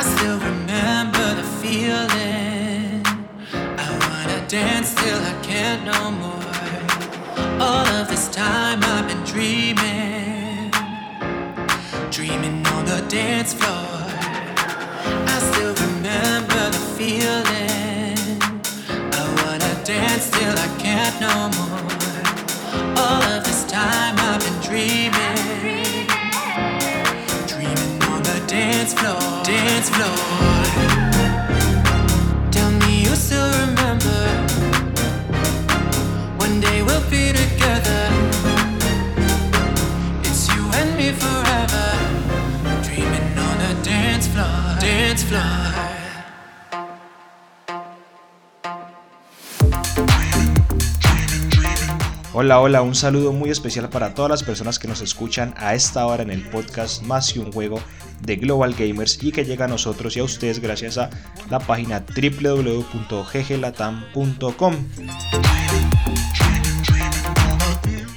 I 0.00 0.02
still 0.02 0.38
remember 0.38 1.34
the 1.34 1.42
feeling. 1.60 3.04
I 3.52 3.88
wanna 4.08 4.40
dance 4.48 4.94
till 4.94 5.20
I 5.32 5.34
can't 5.42 5.84
no 5.84 6.10
more. 6.22 7.60
All 7.60 7.86
of 8.00 8.08
this 8.08 8.30
time 8.30 8.80
I've 8.82 9.06
been 9.08 9.22
dreaming, 9.24 10.70
dreaming 12.10 12.66
on 12.68 12.86
the 12.86 13.04
dance 13.10 13.52
floor. 13.52 13.92
I 15.34 15.38
still 15.52 15.74
remember 15.86 16.62
the 16.76 16.82
feeling. 16.96 18.40
I 19.20 19.24
wanna 19.40 19.84
dance 19.84 20.30
till 20.30 20.56
I 20.66 20.68
can't 20.78 21.16
no 21.20 21.34
more. 21.58 21.92
All 23.04 23.22
of 23.34 23.44
this 23.44 23.64
time 23.64 24.14
I've 24.16 24.40
been 24.40 24.60
dreaming, 24.66 25.29
dance 28.90 29.00
floor, 29.00 29.42
dance 29.44 29.88
floor. 29.90 30.16
Tell 32.50 32.70
me 32.70 33.02
you 33.02 33.14
still 33.14 33.50
remember. 33.66 34.20
One 36.38 36.60
day 36.60 36.82
we'll 36.82 37.08
be 37.10 37.32
together. 37.32 38.10
It's 40.24 40.48
you 40.48 40.62
and 40.74 40.96
me 40.96 41.12
forever. 41.12 41.86
Dreaming 42.82 43.38
on 43.38 43.58
the 43.58 43.82
dance 43.84 44.26
floor, 44.26 44.76
dance 44.80 45.22
floor. 45.22 45.69
Hola, 52.42 52.58
hola, 52.58 52.80
un 52.80 52.94
saludo 52.94 53.34
muy 53.34 53.50
especial 53.50 53.90
para 53.90 54.14
todas 54.14 54.30
las 54.30 54.42
personas 54.42 54.78
que 54.78 54.88
nos 54.88 55.02
escuchan 55.02 55.52
a 55.58 55.74
esta 55.74 56.06
hora 56.06 56.22
en 56.22 56.30
el 56.30 56.40
podcast 56.48 57.02
Más 57.02 57.34
que 57.34 57.40
un 57.40 57.52
juego 57.52 57.82
de 58.22 58.36
Global 58.36 58.72
Gamers 58.72 59.22
y 59.22 59.30
que 59.30 59.44
llega 59.44 59.66
a 59.66 59.68
nosotros 59.68 60.16
y 60.16 60.20
a 60.20 60.24
ustedes 60.24 60.58
gracias 60.58 60.96
a 60.96 61.10
la 61.50 61.58
página 61.58 62.02
www.gglatam.com. 62.16 64.74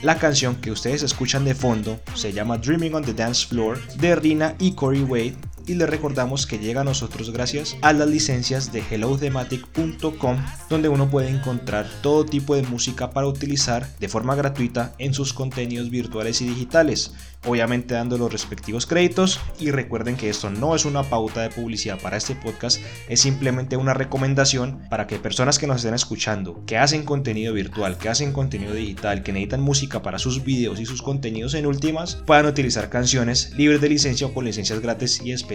La 0.03 0.17
canción 0.17 0.55
que 0.55 0.72
ustedes 0.72 1.03
escuchan 1.03 1.44
de 1.44 1.53
fondo 1.53 2.00
se 2.14 2.31
llama 2.31 2.58
Dreaming 2.58 2.95
on 2.95 3.03
the 3.03 3.14
Dance 3.14 3.45
Floor 3.45 3.78
de 3.98 4.16
Rina 4.16 4.55
y 4.58 4.73
Corey 4.73 5.03
Wade 5.03 5.36
y 5.66 5.75
les 5.75 5.89
recordamos 5.89 6.45
que 6.45 6.59
llega 6.59 6.81
a 6.81 6.83
nosotros 6.83 7.31
gracias 7.31 7.78
a 7.81 7.94
las 7.94 8.08
licencias 8.08 8.72
de 8.72 8.83
hellothematic.com 8.89 10.38
donde 10.70 10.89
uno 10.89 11.09
puede 11.09 11.30
encontrar 11.30 11.88
todo 12.02 12.25
tipo 12.25 12.55
de 12.55 12.64
música 12.64 13.11
para 13.11 13.28
utilizar 13.28 13.88
de 14.00 14.09
forma 14.09 14.36
gratuita 14.36 14.94
en 14.97 15.14
sus 15.14 15.33
contenidos 15.33 15.89
virtuales 15.89 16.42
y 16.42 16.47
digitales, 16.47 17.14
obviamente 17.45 17.94
dando 17.94 18.17
los 18.17 18.31
respectivos 18.31 18.86
créditos 18.86 19.39
y 19.59 19.72
recuerden 19.72 20.16
que 20.16 20.30
esto 20.30 20.50
no 20.50 20.75
es 20.75 20.86
una 20.86 21.03
pauta 21.03 21.42
de 21.42 21.50
publicidad 21.50 22.00
para 22.00 22.17
este 22.17 22.36
podcast, 22.36 22.81
es 23.08 23.22
simplemente 23.22 23.77
una 23.77 23.94
recomendación 23.94 24.81
para 24.89 25.08
que 25.08 25.20
personas 25.20 25.59
que 25.59 25.67
nos 25.67 25.77
estén 25.77 25.94
escuchando, 25.94 26.64
que 26.66 26.77
hacen 26.77 27.03
contenido 27.03 27.53
virtual, 27.53 27.98
que 27.98 28.09
hacen 28.09 28.33
contenido 28.33 28.73
digital, 28.73 29.23
que 29.23 29.31
necesitan 29.31 29.61
música 29.61 30.02
para 30.02 30.20
sus 30.20 30.44
videos 30.44 30.80
y 30.80 30.86
sus 30.86 31.02
contenidos 31.02 31.53
en 31.53 31.66
últimas, 31.66 32.16
puedan 32.25 32.45
utilizar 32.45 32.89
canciones 32.89 33.53
libres 33.55 33.81
de 33.81 33.89
licencia 33.89 34.27
o 34.27 34.33
con 34.33 34.45
licencias 34.45 34.80
gratis 34.80 35.22
y 35.23 35.31
especiales. 35.31 35.53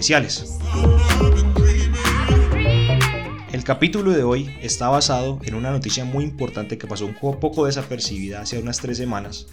El 3.53 3.65
capítulo 3.65 4.13
de 4.13 4.23
hoy 4.23 4.49
está 4.61 4.89
basado 4.89 5.41
en 5.43 5.57
una 5.57 5.73
noticia 5.73 6.05
muy 6.05 6.23
importante 6.23 6.79
que 6.79 6.87
pasó 6.87 7.05
un 7.05 7.15
poco 7.15 7.67
desapercibida 7.67 8.43
hace 8.43 8.61
unas 8.61 8.79
tres 8.79 8.97
semanas, 8.97 9.49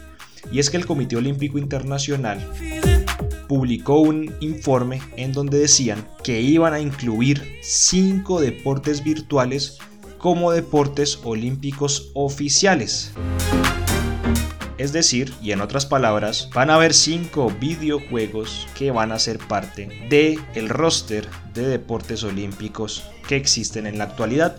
y 0.52 0.60
es 0.60 0.70
que 0.70 0.78
el 0.78 0.86
Comité 0.86 1.16
Olímpico 1.16 1.58
Internacional 1.58 2.48
publicó 3.48 4.00
un 4.00 4.36
informe 4.40 5.02
en 5.18 5.34
donde 5.34 5.58
decían 5.58 6.08
que 6.24 6.42
iban 6.42 6.74
a 6.74 6.80
incluir 6.80 7.58
cinco 7.64 8.40
deportes 8.40 9.04
virtuales 9.04 9.80
como 10.20 10.52
deportes 10.52 11.20
olímpicos 11.24 12.12
oficiales. 12.14 13.14
Es 14.78 14.92
decir, 14.92 15.34
y 15.42 15.52
en 15.52 15.62
otras 15.62 15.86
palabras, 15.86 16.50
van 16.54 16.70
a 16.70 16.76
haber 16.76 16.94
5 16.94 17.54
videojuegos 17.60 18.68
que 18.78 18.92
van 18.92 19.14
a 19.14 19.20
ser 19.20 19.38
parte 19.38 20.08
del 20.10 20.40
el 20.54 20.68
roster 20.68 21.28
de 21.54 21.66
deportes 21.66 22.24
olímpicos 22.24 23.04
que 23.28 23.38
existen 23.38 23.88
en 23.88 23.98
la 23.98 24.04
actualidad. 24.04 24.58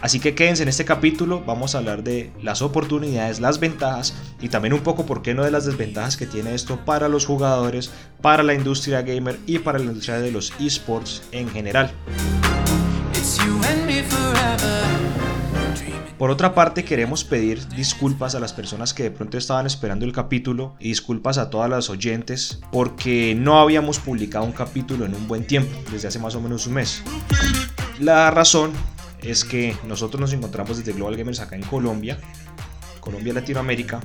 Así 0.00 0.18
que 0.20 0.34
quédense 0.34 0.64
en 0.64 0.68
este 0.68 0.84
capítulo, 0.84 1.44
vamos 1.46 1.74
a 1.74 1.78
hablar 1.78 2.02
de 2.02 2.32
las 2.42 2.62
oportunidades, 2.62 3.40
las 3.40 3.60
ventajas 3.60 4.14
y 4.40 4.48
también 4.48 4.74
un 4.74 4.80
poco, 4.80 5.06
por 5.06 5.22
qué 5.22 5.34
no, 5.34 5.44
de 5.44 5.50
las 5.50 5.64
desventajas 5.64 6.16
que 6.16 6.26
tiene 6.26 6.54
esto 6.54 6.84
para 6.84 7.08
los 7.08 7.24
jugadores, 7.24 7.90
para 8.20 8.42
la 8.42 8.54
industria 8.54 9.02
gamer 9.02 9.38
y 9.46 9.60
para 9.60 9.78
la 9.78 9.84
industria 9.86 10.18
de 10.18 10.32
los 10.32 10.52
esports 10.60 11.22
en 11.32 11.48
general. 11.48 11.92
Por 16.24 16.30
otra 16.30 16.54
parte, 16.54 16.86
queremos 16.86 17.22
pedir 17.22 17.68
disculpas 17.68 18.34
a 18.34 18.40
las 18.40 18.54
personas 18.54 18.94
que 18.94 19.02
de 19.02 19.10
pronto 19.10 19.36
estaban 19.36 19.66
esperando 19.66 20.06
el 20.06 20.12
capítulo 20.14 20.74
y 20.80 20.88
disculpas 20.88 21.36
a 21.36 21.50
todas 21.50 21.68
las 21.68 21.90
oyentes 21.90 22.60
porque 22.72 23.34
no 23.34 23.60
habíamos 23.60 23.98
publicado 23.98 24.46
un 24.46 24.52
capítulo 24.52 25.04
en 25.04 25.14
un 25.14 25.28
buen 25.28 25.46
tiempo, 25.46 25.76
desde 25.92 26.08
hace 26.08 26.18
más 26.18 26.34
o 26.34 26.40
menos 26.40 26.66
un 26.66 26.72
mes. 26.72 27.02
La 28.00 28.30
razón 28.30 28.72
es 29.20 29.44
que 29.44 29.76
nosotros 29.86 30.18
nos 30.18 30.32
encontramos 30.32 30.78
desde 30.78 30.94
Global 30.94 31.14
Gamers 31.14 31.40
acá 31.40 31.56
en 31.56 31.62
Colombia, 31.62 32.18
Colombia, 33.00 33.34
Latinoamérica, 33.34 34.00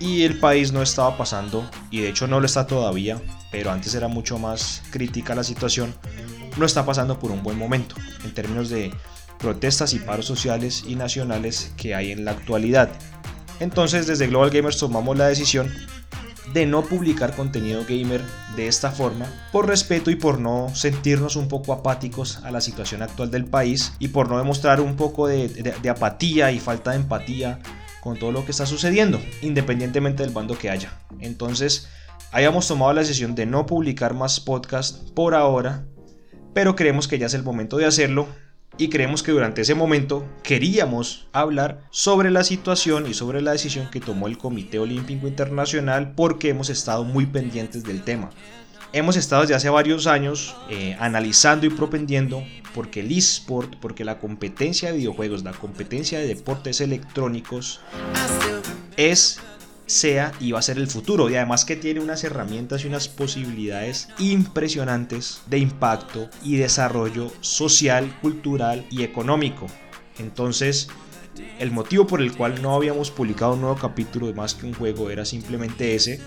y 0.00 0.24
el 0.24 0.40
país 0.40 0.72
no 0.72 0.82
estaba 0.82 1.16
pasando, 1.16 1.70
y 1.88 2.00
de 2.00 2.08
hecho 2.08 2.26
no 2.26 2.40
lo 2.40 2.46
está 2.46 2.66
todavía, 2.66 3.22
pero 3.52 3.70
antes 3.70 3.94
era 3.94 4.08
mucho 4.08 4.40
más 4.40 4.82
crítica 4.90 5.36
la 5.36 5.44
situación, 5.44 5.94
no 6.56 6.66
está 6.66 6.84
pasando 6.84 7.20
por 7.20 7.30
un 7.30 7.44
buen 7.44 7.56
momento 7.56 7.94
en 8.24 8.34
términos 8.34 8.70
de 8.70 8.92
protestas 9.44 9.92
y 9.92 9.98
paros 9.98 10.24
sociales 10.24 10.84
y 10.88 10.96
nacionales 10.96 11.70
que 11.76 11.94
hay 11.94 12.12
en 12.12 12.24
la 12.24 12.30
actualidad. 12.30 12.88
Entonces 13.60 14.06
desde 14.06 14.26
Global 14.26 14.48
Gamers 14.48 14.78
tomamos 14.78 15.18
la 15.18 15.28
decisión 15.28 15.70
de 16.54 16.64
no 16.64 16.82
publicar 16.82 17.36
contenido 17.36 17.84
gamer 17.86 18.22
de 18.56 18.68
esta 18.68 18.90
forma 18.90 19.26
por 19.52 19.66
respeto 19.66 20.10
y 20.10 20.16
por 20.16 20.38
no 20.38 20.74
sentirnos 20.74 21.36
un 21.36 21.48
poco 21.48 21.74
apáticos 21.74 22.38
a 22.42 22.50
la 22.50 22.62
situación 22.62 23.02
actual 23.02 23.30
del 23.30 23.44
país 23.44 23.92
y 23.98 24.08
por 24.08 24.30
no 24.30 24.38
demostrar 24.38 24.80
un 24.80 24.96
poco 24.96 25.26
de, 25.26 25.48
de, 25.48 25.72
de 25.72 25.90
apatía 25.90 26.50
y 26.50 26.58
falta 26.58 26.92
de 26.92 26.96
empatía 26.96 27.60
con 28.00 28.18
todo 28.18 28.32
lo 28.32 28.46
que 28.46 28.52
está 28.52 28.64
sucediendo, 28.64 29.20
independientemente 29.42 30.22
del 30.22 30.32
bando 30.32 30.56
que 30.56 30.70
haya. 30.70 30.98
Entonces, 31.20 31.88
hayamos 32.32 32.66
tomado 32.66 32.94
la 32.94 33.02
decisión 33.02 33.34
de 33.34 33.44
no 33.44 33.66
publicar 33.66 34.14
más 34.14 34.40
podcast 34.40 35.10
por 35.10 35.34
ahora, 35.34 35.84
pero 36.54 36.76
creemos 36.76 37.08
que 37.08 37.18
ya 37.18 37.26
es 37.26 37.34
el 37.34 37.42
momento 37.42 37.76
de 37.76 37.84
hacerlo 37.84 38.26
y 38.76 38.88
creemos 38.88 39.22
que 39.22 39.32
durante 39.32 39.62
ese 39.62 39.74
momento 39.74 40.26
queríamos 40.42 41.26
hablar 41.32 41.82
sobre 41.90 42.30
la 42.30 42.44
situación 42.44 43.06
y 43.08 43.14
sobre 43.14 43.40
la 43.40 43.52
decisión 43.52 43.90
que 43.90 44.00
tomó 44.00 44.26
el 44.26 44.38
Comité 44.38 44.78
Olímpico 44.78 45.28
Internacional 45.28 46.12
porque 46.14 46.48
hemos 46.48 46.70
estado 46.70 47.04
muy 47.04 47.26
pendientes 47.26 47.84
del 47.84 48.02
tema. 48.02 48.30
Hemos 48.92 49.16
estado 49.16 49.42
desde 49.42 49.56
hace 49.56 49.70
varios 49.70 50.06
años 50.06 50.54
eh, 50.70 50.96
analizando 51.00 51.66
y 51.66 51.70
propendiendo 51.70 52.44
porque 52.74 53.00
el 53.00 53.10
eSport, 53.10 53.76
porque 53.80 54.04
la 54.04 54.18
competencia 54.18 54.90
de 54.90 54.98
videojuegos, 54.98 55.42
la 55.42 55.52
competencia 55.52 56.18
de 56.18 56.26
deportes 56.26 56.80
electrónicos 56.80 57.80
es 58.96 59.40
sea 59.86 60.32
y 60.40 60.52
va 60.52 60.58
a 60.58 60.62
ser 60.62 60.78
el 60.78 60.86
futuro 60.86 61.28
y 61.28 61.36
además 61.36 61.64
que 61.64 61.76
tiene 61.76 62.00
unas 62.00 62.24
herramientas 62.24 62.84
y 62.84 62.88
unas 62.88 63.08
posibilidades 63.08 64.08
impresionantes 64.18 65.42
de 65.46 65.58
impacto 65.58 66.28
y 66.42 66.56
desarrollo 66.56 67.30
social, 67.40 68.18
cultural 68.20 68.86
y 68.90 69.02
económico. 69.02 69.66
Entonces, 70.18 70.88
el 71.58 71.70
motivo 71.70 72.06
por 72.06 72.20
el 72.20 72.32
cual 72.36 72.62
no 72.62 72.74
habíamos 72.74 73.10
publicado 73.10 73.54
un 73.54 73.62
nuevo 73.62 73.76
capítulo 73.76 74.28
de 74.28 74.34
más 74.34 74.54
que 74.54 74.66
un 74.66 74.74
juego 74.74 75.10
era 75.10 75.24
simplemente 75.24 75.94
ese, 75.94 76.20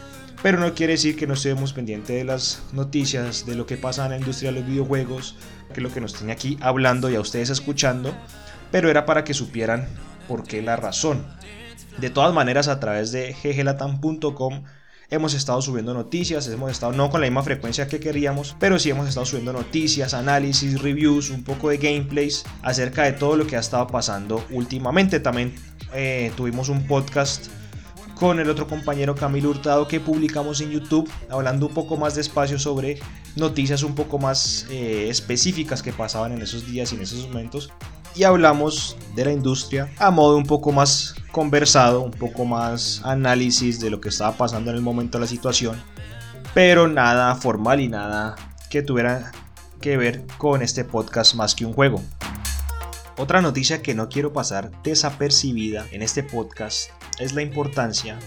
pero 0.43 0.59
no 0.59 0.73
quiere 0.73 0.93
decir 0.93 1.15
que 1.15 1.27
no 1.27 1.33
estemos 1.33 1.73
pendientes 1.73 2.15
de 2.15 2.23
las 2.23 2.63
noticias, 2.73 3.45
de 3.45 3.55
lo 3.55 3.65
que 3.65 3.77
pasa 3.77 4.05
en 4.05 4.11
la 4.11 4.17
industria 4.17 4.51
de 4.51 4.59
los 4.59 4.69
videojuegos, 4.69 5.35
que 5.69 5.79
es 5.79 5.83
lo 5.83 5.91
que 5.91 6.01
nos 6.01 6.13
tiene 6.13 6.33
aquí 6.33 6.57
hablando 6.61 7.09
y 7.09 7.15
a 7.15 7.21
ustedes 7.21 7.49
escuchando, 7.49 8.13
pero 8.71 8.89
era 8.89 9.05
para 9.05 9.23
que 9.23 9.33
supieran 9.33 9.87
por 10.27 10.43
qué 10.43 10.61
la 10.61 10.75
razón. 10.75 11.25
De 11.97 12.09
todas 12.09 12.33
maneras, 12.33 12.67
a 12.67 12.79
través 12.79 13.11
de 13.11 13.35
gglatam.com 13.43 14.63
hemos 15.09 15.33
estado 15.33 15.61
subiendo 15.61 15.93
noticias, 15.93 16.47
hemos 16.47 16.71
estado 16.71 16.91
no 16.91 17.09
con 17.09 17.21
la 17.21 17.27
misma 17.27 17.41
frecuencia 17.41 17.87
que 17.87 17.99
queríamos, 17.99 18.55
pero 18.59 18.77
sí 18.77 18.89
hemos 18.89 19.07
estado 19.07 19.25
subiendo 19.25 19.53
noticias, 19.53 20.13
análisis, 20.13 20.81
reviews, 20.81 21.29
un 21.29 21.43
poco 21.43 21.69
de 21.69 21.77
gameplays 21.77 22.43
acerca 22.61 23.03
de 23.03 23.13
todo 23.13 23.37
lo 23.37 23.47
que 23.47 23.55
ha 23.55 23.59
estado 23.59 23.87
pasando 23.87 24.43
últimamente. 24.51 25.19
También 25.19 25.55
eh, 25.93 26.31
tuvimos 26.35 26.69
un 26.69 26.85
podcast 26.85 27.47
con 28.15 28.39
el 28.39 28.49
otro 28.49 28.67
compañero 28.67 29.15
Camilo 29.15 29.49
Hurtado 29.49 29.87
que 29.87 29.99
publicamos 29.99 30.59
en 30.61 30.71
YouTube, 30.71 31.09
hablando 31.29 31.67
un 31.67 31.73
poco 31.73 31.97
más 31.97 32.15
despacio 32.15 32.59
sobre 32.59 32.99
noticias 33.35 33.83
un 33.83 33.95
poco 33.95 34.17
más 34.17 34.65
eh, 34.69 35.07
específicas 35.09 35.83
que 35.83 35.93
pasaban 35.93 36.31
en 36.31 36.41
esos 36.41 36.65
días 36.65 36.91
y 36.91 36.95
en 36.95 37.01
esos 37.01 37.27
momentos. 37.27 37.71
Y 38.17 38.23
hablamos 38.23 38.97
de 39.15 39.25
la 39.25 39.31
industria 39.31 39.91
a 39.99 40.09
modo 40.09 40.37
un 40.37 40.45
poco 40.47 40.71
más 40.71 41.13
conversado, 41.31 42.01
un 42.01 42.09
poco 42.09 42.45
más 42.45 42.99
análisis 43.03 43.79
de 43.79 43.91
lo 43.91 44.01
que 44.01 44.09
estaba 44.09 44.35
pasando 44.35 44.71
en 44.71 44.77
el 44.77 44.81
momento 44.81 45.19
de 45.19 45.25
la 45.25 45.27
situación, 45.27 45.79
pero 46.55 46.87
nada 46.87 47.35
formal 47.35 47.79
y 47.79 47.89
nada 47.89 48.35
que 48.71 48.81
tuviera 48.81 49.31
que 49.81 49.97
ver 49.97 50.25
con 50.39 50.63
este 50.63 50.83
podcast 50.83 51.35
más 51.35 51.53
que 51.53 51.67
un 51.67 51.73
juego. 51.73 52.01
Otra 53.17 53.39
noticia 53.43 53.83
que 53.83 53.93
no 53.93 54.09
quiero 54.09 54.33
pasar 54.33 54.71
desapercibida 54.81 55.85
en 55.91 56.01
este 56.01 56.23
podcast 56.23 56.89
es 57.19 57.33
la 57.33 57.43
importancia 57.43 58.17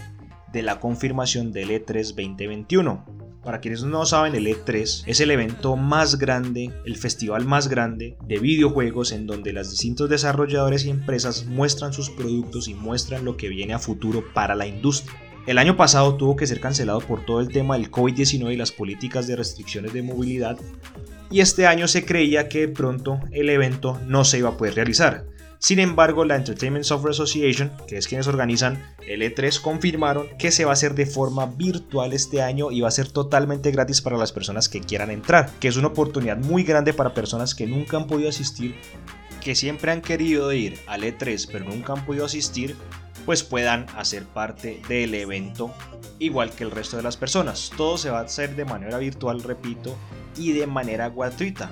de 0.53 0.61
la 0.61 0.79
confirmación 0.79 1.51
del 1.51 1.69
E3 1.69 2.15
2021. 2.15 3.20
Para 3.43 3.59
quienes 3.59 3.83
no 3.83 4.05
saben, 4.05 4.35
el 4.35 4.45
E3 4.45 5.03
es 5.07 5.19
el 5.19 5.31
evento 5.31 5.75
más 5.75 6.19
grande, 6.19 6.71
el 6.85 6.95
festival 6.95 7.45
más 7.45 7.69
grande 7.69 8.15
de 8.27 8.37
videojuegos 8.37 9.11
en 9.11 9.25
donde 9.25 9.51
los 9.51 9.71
distintos 9.71 10.09
desarrolladores 10.09 10.85
y 10.85 10.91
empresas 10.91 11.45
muestran 11.45 11.91
sus 11.91 12.11
productos 12.11 12.67
y 12.67 12.75
muestran 12.75 13.25
lo 13.25 13.37
que 13.37 13.49
viene 13.49 13.73
a 13.73 13.79
futuro 13.79 14.23
para 14.35 14.53
la 14.53 14.67
industria. 14.67 15.19
El 15.47 15.57
año 15.57 15.75
pasado 15.75 16.17
tuvo 16.17 16.35
que 16.35 16.45
ser 16.45 16.59
cancelado 16.59 16.99
por 16.99 17.25
todo 17.25 17.39
el 17.39 17.47
tema 17.47 17.75
del 17.75 17.89
COVID-19 17.89 18.53
y 18.53 18.57
las 18.57 18.71
políticas 18.71 19.25
de 19.25 19.35
restricciones 19.35 19.91
de 19.91 20.03
movilidad, 20.03 20.59
y 21.31 21.39
este 21.39 21.65
año 21.65 21.87
se 21.87 22.05
creía 22.05 22.47
que 22.47 22.59
de 22.59 22.67
pronto 22.67 23.19
el 23.31 23.49
evento 23.49 23.99
no 24.05 24.23
se 24.23 24.37
iba 24.37 24.49
a 24.49 24.57
poder 24.57 24.75
realizar. 24.75 25.25
Sin 25.61 25.77
embargo, 25.77 26.25
la 26.25 26.37
Entertainment 26.37 26.85
Software 26.85 27.11
Association, 27.11 27.71
que 27.87 27.95
es 27.95 28.07
quienes 28.07 28.25
organizan 28.25 28.83
el 29.07 29.21
E3, 29.21 29.61
confirmaron 29.61 30.27
que 30.39 30.49
se 30.49 30.65
va 30.65 30.71
a 30.71 30.73
hacer 30.73 30.95
de 30.95 31.05
forma 31.05 31.45
virtual 31.45 32.13
este 32.13 32.41
año 32.41 32.71
y 32.71 32.81
va 32.81 32.87
a 32.87 32.91
ser 32.91 33.11
totalmente 33.11 33.69
gratis 33.69 34.01
para 34.01 34.17
las 34.17 34.31
personas 34.31 34.69
que 34.69 34.81
quieran 34.81 35.11
entrar, 35.11 35.51
que 35.59 35.67
es 35.67 35.77
una 35.77 35.89
oportunidad 35.89 36.37
muy 36.37 36.63
grande 36.63 36.93
para 36.93 37.13
personas 37.13 37.53
que 37.53 37.67
nunca 37.67 37.97
han 37.97 38.07
podido 38.07 38.29
asistir, 38.29 38.73
que 39.39 39.53
siempre 39.53 39.91
han 39.91 40.01
querido 40.01 40.51
ir 40.51 40.79
al 40.87 41.03
E3 41.03 41.47
pero 41.51 41.65
nunca 41.65 41.93
han 41.93 42.07
podido 42.07 42.25
asistir, 42.25 42.75
pues 43.25 43.43
puedan 43.43 43.85
hacer 43.95 44.25
parte 44.25 44.81
del 44.87 45.13
evento 45.13 45.73
igual 46.19 46.51
que 46.51 46.63
el 46.63 46.71
resto 46.71 46.97
de 46.97 47.03
las 47.03 47.17
personas. 47.17 47.71
Todo 47.75 47.97
se 47.97 48.09
va 48.09 48.19
a 48.19 48.23
hacer 48.23 48.55
de 48.55 48.65
manera 48.65 48.97
virtual, 48.97 49.41
repito, 49.41 49.97
y 50.37 50.53
de 50.53 50.67
manera 50.67 51.09
gratuita. 51.09 51.69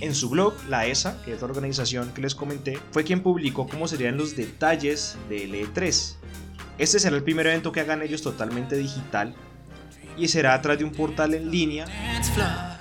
En 0.00 0.14
su 0.14 0.28
blog, 0.28 0.54
la 0.68 0.86
ESA, 0.86 1.22
que 1.24 1.32
es 1.32 1.40
la 1.40 1.46
organización 1.46 2.12
que 2.12 2.20
les 2.20 2.34
comenté, 2.34 2.78
fue 2.90 3.02
quien 3.02 3.22
publicó 3.22 3.66
cómo 3.66 3.88
serían 3.88 4.18
los 4.18 4.36
detalles 4.36 5.16
del 5.28 5.54
E3. 5.54 6.16
Este 6.78 6.98
será 6.98 7.16
el 7.16 7.22
primer 7.22 7.46
evento 7.46 7.72
que 7.72 7.80
hagan 7.80 8.02
ellos 8.02 8.20
totalmente 8.20 8.76
digital 8.76 9.34
y 10.18 10.28
será 10.28 10.54
a 10.54 10.60
través 10.60 10.78
de 10.78 10.84
un 10.84 10.92
portal 10.92 11.32
en 11.34 11.50
línea 11.50 11.86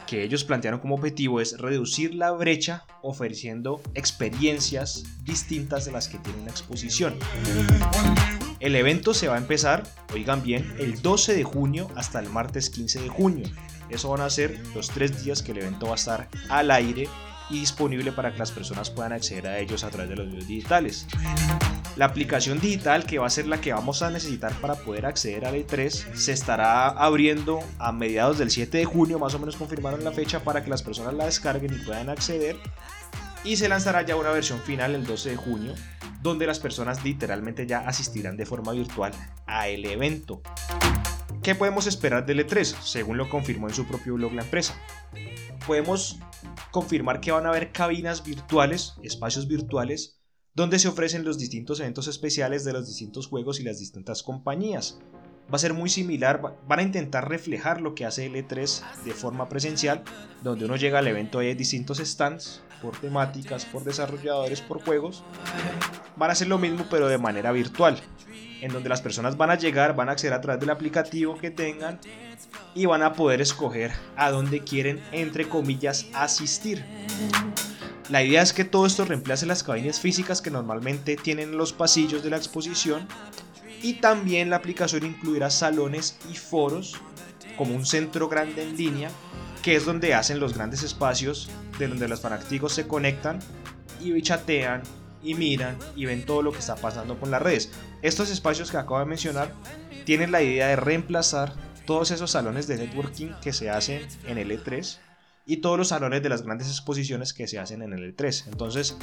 que 0.06 0.24
ellos 0.24 0.44
plantearon 0.44 0.80
como 0.80 0.96
objetivo 0.96 1.42
es 1.42 1.58
reducir 1.58 2.16
la 2.16 2.32
brecha 2.32 2.86
ofreciendo 3.02 3.82
experiencias 3.94 5.04
distintas 5.24 5.86
de 5.86 5.92
las 5.92 6.08
que 6.08 6.18
tiene 6.20 6.42
una 6.42 6.52
exposición. 6.52 7.16
El 8.60 8.76
evento 8.76 9.14
se 9.14 9.28
va 9.28 9.36
a 9.36 9.40
empezar, 9.40 9.84
oigan 10.14 10.42
bien, 10.42 10.76
el 10.80 11.02
12 11.02 11.36
de 11.36 11.44
junio 11.44 11.90
hasta 11.96 12.20
el 12.20 12.30
martes 12.30 12.70
15 12.70 13.02
de 13.02 13.10
junio. 13.10 13.48
Eso 13.90 14.10
van 14.10 14.22
a 14.22 14.30
ser 14.30 14.60
los 14.74 14.90
tres 14.90 15.24
días 15.24 15.44
que 15.44 15.52
el 15.52 15.60
evento 15.60 15.88
va 15.88 15.94
a 15.94 15.96
estar 15.96 16.30
al 16.50 16.72
aire 16.72 17.08
y 17.50 17.60
disponible 17.60 18.12
para 18.12 18.32
que 18.32 18.40
las 18.40 18.52
personas 18.52 18.90
puedan 18.90 19.14
acceder 19.14 19.48
a 19.48 19.60
ellos 19.60 19.84
a 19.84 19.90
través 19.90 20.10
de 20.10 20.16
los 20.16 20.28
medios 20.28 20.48
digitales. 20.48 21.08
La 21.96 22.06
aplicación 22.06 22.60
digital 22.60 23.06
que 23.06 23.20
va 23.20 23.28
a 23.28 23.30
ser 23.30 23.48
la 23.48 23.62
que 23.62 23.72
vamos 23.72 24.02
a 24.02 24.12
necesitar 24.12 24.54
para 24.60 24.76
poder 24.76 25.06
acceder 25.06 25.46
al 25.46 25.56
E3 25.56 26.14
se 26.14 26.34
estará 26.34 26.90
abriendo 26.90 27.60
a 27.80 27.92
mediados 27.94 28.38
del 28.38 28.52
7 28.52 28.80
de 28.80 28.86
junio, 28.86 29.18
más 29.18 29.34
o 29.34 29.40
menos 29.40 29.56
confirmaron 29.56 30.04
la 30.04 30.12
fecha 30.12 30.44
para 30.44 30.64
que 30.64 30.70
las 30.70 30.84
personas 30.84 31.14
la 31.14 31.26
descarguen 31.26 31.74
y 31.74 31.78
puedan 31.78 32.10
acceder. 32.10 32.58
Y 33.46 33.58
se 33.58 33.70
lanzará 33.70 34.02
ya 34.02 34.16
una 34.16 34.32
versión 34.32 34.60
final 34.60 34.96
el 34.96 35.06
12 35.06 35.30
de 35.30 35.36
junio, 35.36 35.76
donde 36.24 36.48
las 36.48 36.60
personas 36.60 37.04
literalmente 37.04 37.68
ya 37.68 37.88
asistirán 37.88 38.38
de 38.38 38.46
forma 38.48 38.72
virtual 38.72 39.14
a 39.46 39.68
el 39.68 39.86
evento. 39.86 40.42
¿Qué 41.44 41.54
podemos 41.54 41.86
esperar 41.86 42.26
del 42.26 42.40
E3? 42.40 42.64
Según 42.82 43.18
lo 43.18 43.30
confirmó 43.30 43.68
en 43.68 43.76
su 43.76 43.86
propio 43.86 44.16
blog 44.16 44.34
la 44.34 44.42
empresa. 44.42 44.76
Podemos 45.68 46.18
confirmar 46.72 47.22
que 47.22 47.32
van 47.32 47.46
a 47.46 47.50
haber 47.50 47.72
cabinas 47.72 48.24
virtuales, 48.24 48.96
espacios 49.04 49.48
virtuales, 49.48 50.20
donde 50.56 50.80
se 50.80 50.88
ofrecen 50.88 51.24
los 51.24 51.38
distintos 51.38 51.80
eventos 51.80 52.08
especiales 52.08 52.66
de 52.66 52.74
los 52.74 52.88
distintos 52.88 53.28
juegos 53.28 53.60
y 53.60 53.64
las 53.64 53.78
distintas 53.78 54.24
compañías. 54.24 54.98
Va 55.54 55.58
a 55.58 55.60
ser 55.60 55.76
muy 55.76 55.90
similar, 55.90 56.42
van 56.68 56.80
a 56.80 56.82
intentar 56.82 57.30
reflejar 57.30 57.80
lo 57.80 57.94
que 57.94 58.06
hace 58.06 58.26
el 58.26 58.34
E3 58.34 59.04
de 59.04 59.12
forma 59.12 59.48
presencial, 59.48 60.04
donde 60.42 60.66
uno 60.66 60.78
llega 60.78 60.98
al 60.98 61.08
evento 61.08 61.44
y 61.44 61.48
hay 61.48 61.54
distintos 61.54 62.00
stands 62.00 62.64
por 62.82 62.98
temáticas, 62.98 63.66
por 63.66 63.84
desarrolladores, 63.84 64.62
por 64.62 64.84
juegos. 64.84 65.24
Van 66.16 66.30
a 66.30 66.34
hacer 66.34 66.48
lo 66.48 66.58
mismo 66.58 66.86
pero 66.90 67.08
de 67.08 67.18
manera 67.18 67.52
virtual 67.52 68.00
en 68.62 68.72
donde 68.72 68.90
las 68.90 69.02
personas 69.02 69.38
van 69.38 69.52
a 69.52 69.56
llegar, 69.56 69.96
van 69.96 70.10
a 70.10 70.14
acceder 70.14 70.34
a 70.34 70.42
través 70.42 70.60
del 70.60 70.70
aplicativo 70.70 71.38
que 71.38 71.52
tengan 71.52 72.00
y 72.74 72.86
van 72.86 73.04
a 73.04 73.14
poder 73.14 73.42
escoger 73.42 73.92
a 74.16 74.32
dónde 74.32 74.64
quieren, 74.64 75.04
entre 75.12 75.48
comillas, 75.48 76.08
asistir. 76.14 76.84
La 78.10 78.24
idea 78.24 78.42
es 78.42 78.54
que 78.54 78.66
todo 78.66 78.86
esto 78.86 79.06
reemplace 79.06 79.46
las 79.46 79.64
cabinas 79.64 80.00
físicas 80.00 80.42
que 80.42 80.52
normalmente 80.52 81.16
tienen 81.16 81.58
los 81.58 81.74
pasillos 81.74 82.24
de 82.24 82.30
la 82.30 82.38
exposición 82.38 83.08
y 83.82 83.94
también 83.94 84.50
la 84.50 84.58
aplicación 84.58 85.06
incluirá 85.06 85.50
salones 85.50 86.18
y 86.32 86.36
foros 86.36 87.00
como 87.58 87.76
un 87.76 87.86
centro 87.86 88.30
grande 88.30 88.64
en 88.64 88.78
línea 88.78 89.10
que 89.62 89.76
es 89.76 89.86
donde 89.86 90.14
hacen 90.14 90.40
los 90.40 90.54
grandes 90.54 90.84
espacios 90.84 91.50
de 91.80 91.88
donde 91.88 92.08
los 92.08 92.22
fanáticos 92.22 92.74
se 92.74 92.88
conectan 92.88 93.40
y 94.00 94.22
chatean 94.22 94.84
y 95.24 95.34
miran 95.34 95.78
y 95.96 96.06
ven 96.06 96.26
todo 96.26 96.44
lo 96.44 96.52
que 96.52 96.60
está 96.60 96.76
pasando 96.76 97.20
con 97.20 97.32
las 97.32 97.42
redes. 97.42 97.72
Estos 98.04 98.30
espacios 98.30 98.70
que 98.70 98.78
acabo 98.78 99.00
de 99.00 99.06
mencionar 99.06 99.52
tienen 100.06 100.32
la 100.32 100.44
idea 100.44 100.68
de 100.68 100.76
reemplazar 100.76 101.54
todos 101.86 102.12
esos 102.12 102.32
salones 102.32 102.68
de 102.68 102.78
networking 102.78 103.30
que 103.42 103.54
se 103.54 103.70
hacen 103.70 104.08
en 104.28 104.38
el 104.38 104.52
E3 104.52 105.00
y 105.48 105.58
todos 105.58 105.78
los 105.78 105.90
salones 105.90 106.24
de 106.24 106.30
las 106.30 106.44
grandes 106.44 106.68
exposiciones 106.68 107.34
que 107.34 107.48
se 107.48 107.60
hacen 107.60 107.82
en 107.82 107.94
el 107.94 108.16
E3. 108.16 108.48
Entonces, 108.48 108.98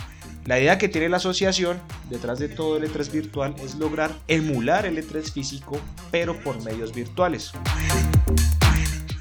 la 0.44 0.58
idea 0.58 0.78
que 0.78 0.88
tiene 0.88 1.08
la 1.08 1.18
asociación 1.18 1.80
detrás 2.10 2.38
de 2.38 2.48
todo 2.48 2.76
el 2.76 2.84
E3 2.84 3.10
virtual 3.10 3.54
es 3.62 3.76
lograr 3.76 4.12
emular 4.28 4.86
el 4.86 4.98
E3 4.98 5.32
físico, 5.32 5.80
pero 6.10 6.38
por 6.40 6.62
medios 6.62 6.94
virtuales. 6.94 7.52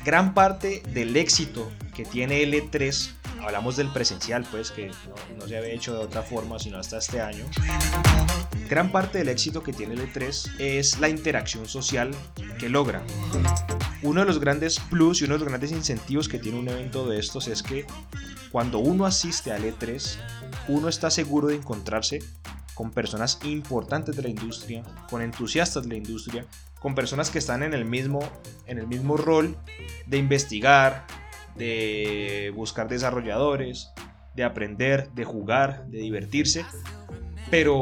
Gran 0.04 0.34
parte 0.34 0.82
del 0.94 1.16
éxito 1.16 1.72
que 1.94 2.06
tiene 2.06 2.44
el 2.44 2.54
E3 2.54 3.22
hablamos 3.44 3.76
del 3.76 3.90
presencial, 3.90 4.46
pues 4.50 4.72
que 4.72 4.92
no, 5.38 5.48
se 5.48 5.58
había 5.58 5.74
hecho 5.74 5.94
de 5.94 6.00
otra 6.00 6.22
forma 6.22 6.60
sino 6.60 6.78
hasta 6.78 6.98
este 6.98 7.22
año. 7.22 7.46
Gran 8.70 8.92
parte 8.92 9.18
del 9.18 9.30
éxito 9.30 9.64
que 9.64 9.74
tiene 9.74 9.96
el 9.96 10.12
E3 10.12 10.60
es 10.60 11.00
la 11.00 11.10
interacción 11.10 11.68
social 11.68 12.12
que 12.60 12.70
logra. 12.70 13.04
Uno 14.04 14.22
de 14.22 14.28
los 14.28 14.40
grandes 14.40 14.80
plus 14.80 15.22
y 15.22 15.26
uno 15.26 15.36
de 15.36 15.40
los 15.40 15.48
grandes 15.48 15.72
incentivos 15.72 16.30
que 16.30 16.40
tiene 16.40 16.60
un 16.60 16.68
evento 16.70 17.08
de 17.08 17.20
estos 17.20 17.48
es 17.48 17.62
que 17.62 17.86
cuando 18.52 18.80
uno 18.80 19.06
asiste 19.06 19.52
al 19.52 19.64
E3, 19.64 20.18
uno 20.68 20.90
está 20.90 21.10
seguro 21.10 21.48
de 21.48 21.56
encontrarse 21.56 22.20
con 22.74 22.92
personas 22.92 23.40
importantes 23.44 24.16
de 24.16 24.24
la 24.24 24.30
industria, 24.30 24.84
con 25.10 25.22
entusiastas 25.22 25.84
de 25.84 25.90
la 25.90 25.96
industria, 25.96 26.46
con 26.82 26.96
personas 26.96 27.30
que 27.30 27.38
están 27.38 27.62
en 27.64 27.74
el 27.74 27.86
mismo, 27.86 28.20
en 28.66 28.80
el 28.80 28.88
mismo 28.88 29.16
rol 29.16 29.56
de 30.08 30.18
investigar, 30.18 31.06
de 31.56 32.52
buscar 32.56 32.90
desarrolladores, 32.90 33.92
de 34.36 34.44
aprender, 34.44 35.12
de 35.12 35.24
jugar, 35.24 35.86
de 35.88 36.00
divertirse, 36.00 36.66
pero 37.52 37.82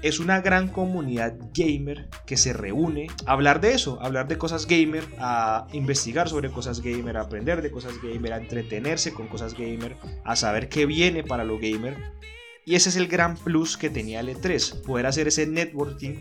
es 0.00 0.20
una 0.20 0.40
gran 0.40 0.68
comunidad 0.68 1.34
gamer 1.52 2.08
que 2.26 2.38
se 2.38 2.54
reúne 2.54 3.08
a 3.26 3.32
hablar 3.32 3.60
de 3.60 3.72
eso, 3.72 4.00
a 4.00 4.06
hablar 4.06 4.26
de 4.26 4.38
cosas 4.38 4.66
gamer, 4.66 5.04
a 5.18 5.66
investigar 5.72 6.28
sobre 6.28 6.50
cosas 6.50 6.80
gamer, 6.80 7.18
a 7.18 7.22
aprender 7.22 7.60
de 7.60 7.70
cosas 7.70 7.94
gamer, 8.02 8.32
a 8.32 8.38
entretenerse 8.38 9.12
con 9.12 9.28
cosas 9.28 9.52
gamer, 9.54 9.96
a 10.24 10.34
saber 10.34 10.70
qué 10.70 10.86
viene 10.86 11.24
para 11.24 11.44
lo 11.44 11.58
gamer. 11.58 11.96
Y 12.64 12.74
ese 12.74 12.88
es 12.88 12.96
el 12.96 13.06
gran 13.06 13.36
plus 13.36 13.76
que 13.76 13.90
tenía 13.90 14.20
el 14.20 14.28
E3, 14.28 14.82
poder 14.82 15.06
hacer 15.06 15.28
ese 15.28 15.46
networking 15.46 16.16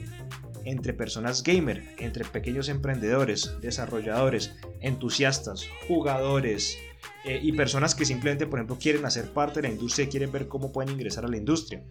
entre 0.66 0.94
personas 0.94 1.44
gamer, 1.44 1.84
entre 1.98 2.26
pequeños 2.26 2.70
emprendedores, 2.70 3.56
desarrolladores, 3.62 4.56
entusiastas, 4.82 5.68
jugadores 5.88 6.78
eh, 7.26 7.40
y 7.42 7.52
personas 7.54 7.96
que 7.96 8.06
simplemente, 8.06 8.48
por 8.48 8.60
ejemplo, 8.60 8.78
quieren 8.80 9.06
hacer 9.06 9.32
parte 9.32 9.62
de 9.62 9.68
la 9.68 9.74
industria 9.74 10.06
y 10.06 10.10
quieren 10.10 10.32
ver 10.32 10.48
cómo 10.48 10.72
pueden 10.72 10.94
ingresar 10.94 11.26
a 11.26 11.30
la 11.30 11.38
industria. 11.38 11.82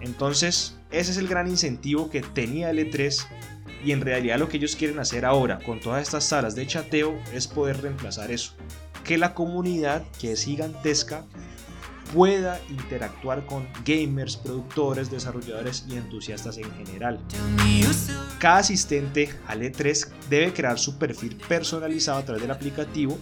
Entonces, 0.00 0.76
ese 0.90 1.12
es 1.12 1.16
el 1.16 1.28
gran 1.28 1.48
incentivo 1.48 2.10
que 2.10 2.20
tenía 2.20 2.70
el 2.70 2.78
E3 2.78 3.26
y 3.84 3.92
en 3.92 4.00
realidad 4.00 4.38
lo 4.38 4.48
que 4.48 4.56
ellos 4.56 4.76
quieren 4.76 4.98
hacer 4.98 5.24
ahora 5.24 5.58
con 5.60 5.80
todas 5.80 6.02
estas 6.02 6.24
salas 6.24 6.54
de 6.54 6.66
chateo 6.66 7.14
es 7.32 7.46
poder 7.46 7.82
reemplazar 7.82 8.30
eso. 8.30 8.54
Que 9.04 9.18
la 9.18 9.34
comunidad, 9.34 10.02
que 10.18 10.32
es 10.32 10.44
gigantesca, 10.44 11.24
pueda 12.14 12.60
interactuar 12.70 13.44
con 13.44 13.66
gamers, 13.84 14.36
productores, 14.36 15.10
desarrolladores 15.10 15.84
y 15.88 15.96
entusiastas 15.96 16.56
en 16.58 16.72
general. 16.76 17.18
Cada 18.38 18.58
asistente 18.58 19.34
al 19.48 19.62
E3 19.62 20.08
debe 20.30 20.52
crear 20.52 20.78
su 20.78 20.96
perfil 20.96 21.36
personalizado 21.48 22.18
a 22.18 22.24
través 22.24 22.40
del 22.40 22.52
aplicativo. 22.52 23.18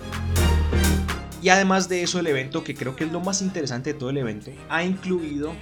Y 1.40 1.48
además 1.48 1.88
de 1.88 2.02
eso, 2.02 2.20
el 2.20 2.26
evento, 2.26 2.62
que 2.62 2.74
creo 2.74 2.94
que 2.94 3.04
es 3.04 3.12
lo 3.12 3.20
más 3.20 3.40
interesante 3.40 3.94
de 3.94 3.98
todo 3.98 4.10
el 4.10 4.18
evento, 4.18 4.52
ha 4.68 4.84
incluido 4.84 5.54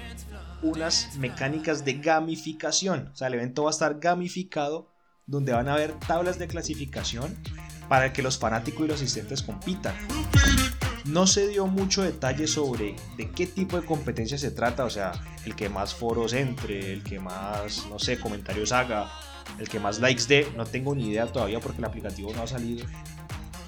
unas 0.63 1.17
mecánicas 1.17 1.85
de 1.85 1.95
gamificación. 1.95 3.11
O 3.13 3.17
sea, 3.17 3.29
el 3.29 3.35
evento 3.35 3.63
va 3.63 3.71
a 3.71 3.73
estar 3.73 3.99
gamificado 4.01 4.93
donde 5.27 5.53
van 5.53 5.69
a 5.69 5.75
haber 5.75 5.93
tablas 6.01 6.39
de 6.39 6.49
clasificación 6.49 7.37
para 7.89 8.13
que 8.13 8.23
los 8.23 8.39
fanáticos 8.39 8.85
y 8.85 8.89
los 8.89 8.97
asistentes 8.97 9.43
compitan. 9.43 9.95
No 11.05 11.27
se 11.27 11.49
dio 11.49 11.67
mucho 11.67 12.03
detalle 12.03 12.47
sobre 12.47 12.97
de 13.17 13.31
qué 13.31 13.47
tipo 13.47 13.81
de 13.81 13.87
competencia 13.87 14.39
se 14.39 14.51
trata, 14.51 14.85
o 14.85 14.91
sea, 14.91 15.13
el 15.45 15.57
que 15.57 15.69
más 15.69 15.95
foros 15.95 16.33
entre, 16.33 16.93
el 16.93 17.03
que 17.03 17.19
más, 17.19 17.87
no 17.89 17.99
sé, 17.99 18.19
comentarios 18.19 18.73
haga, 18.73 19.11
el 19.59 19.69
que 19.69 19.81
más 19.81 20.01
likes 20.01 20.25
dé, 20.29 20.53
no 20.57 20.67
tengo 20.67 20.95
ni 20.95 21.09
idea 21.09 21.27
todavía 21.27 21.61
porque 21.61 21.79
el 21.79 21.85
aplicativo 21.85 22.33
no 22.35 22.43
ha 22.43 22.47
salido. 22.47 22.87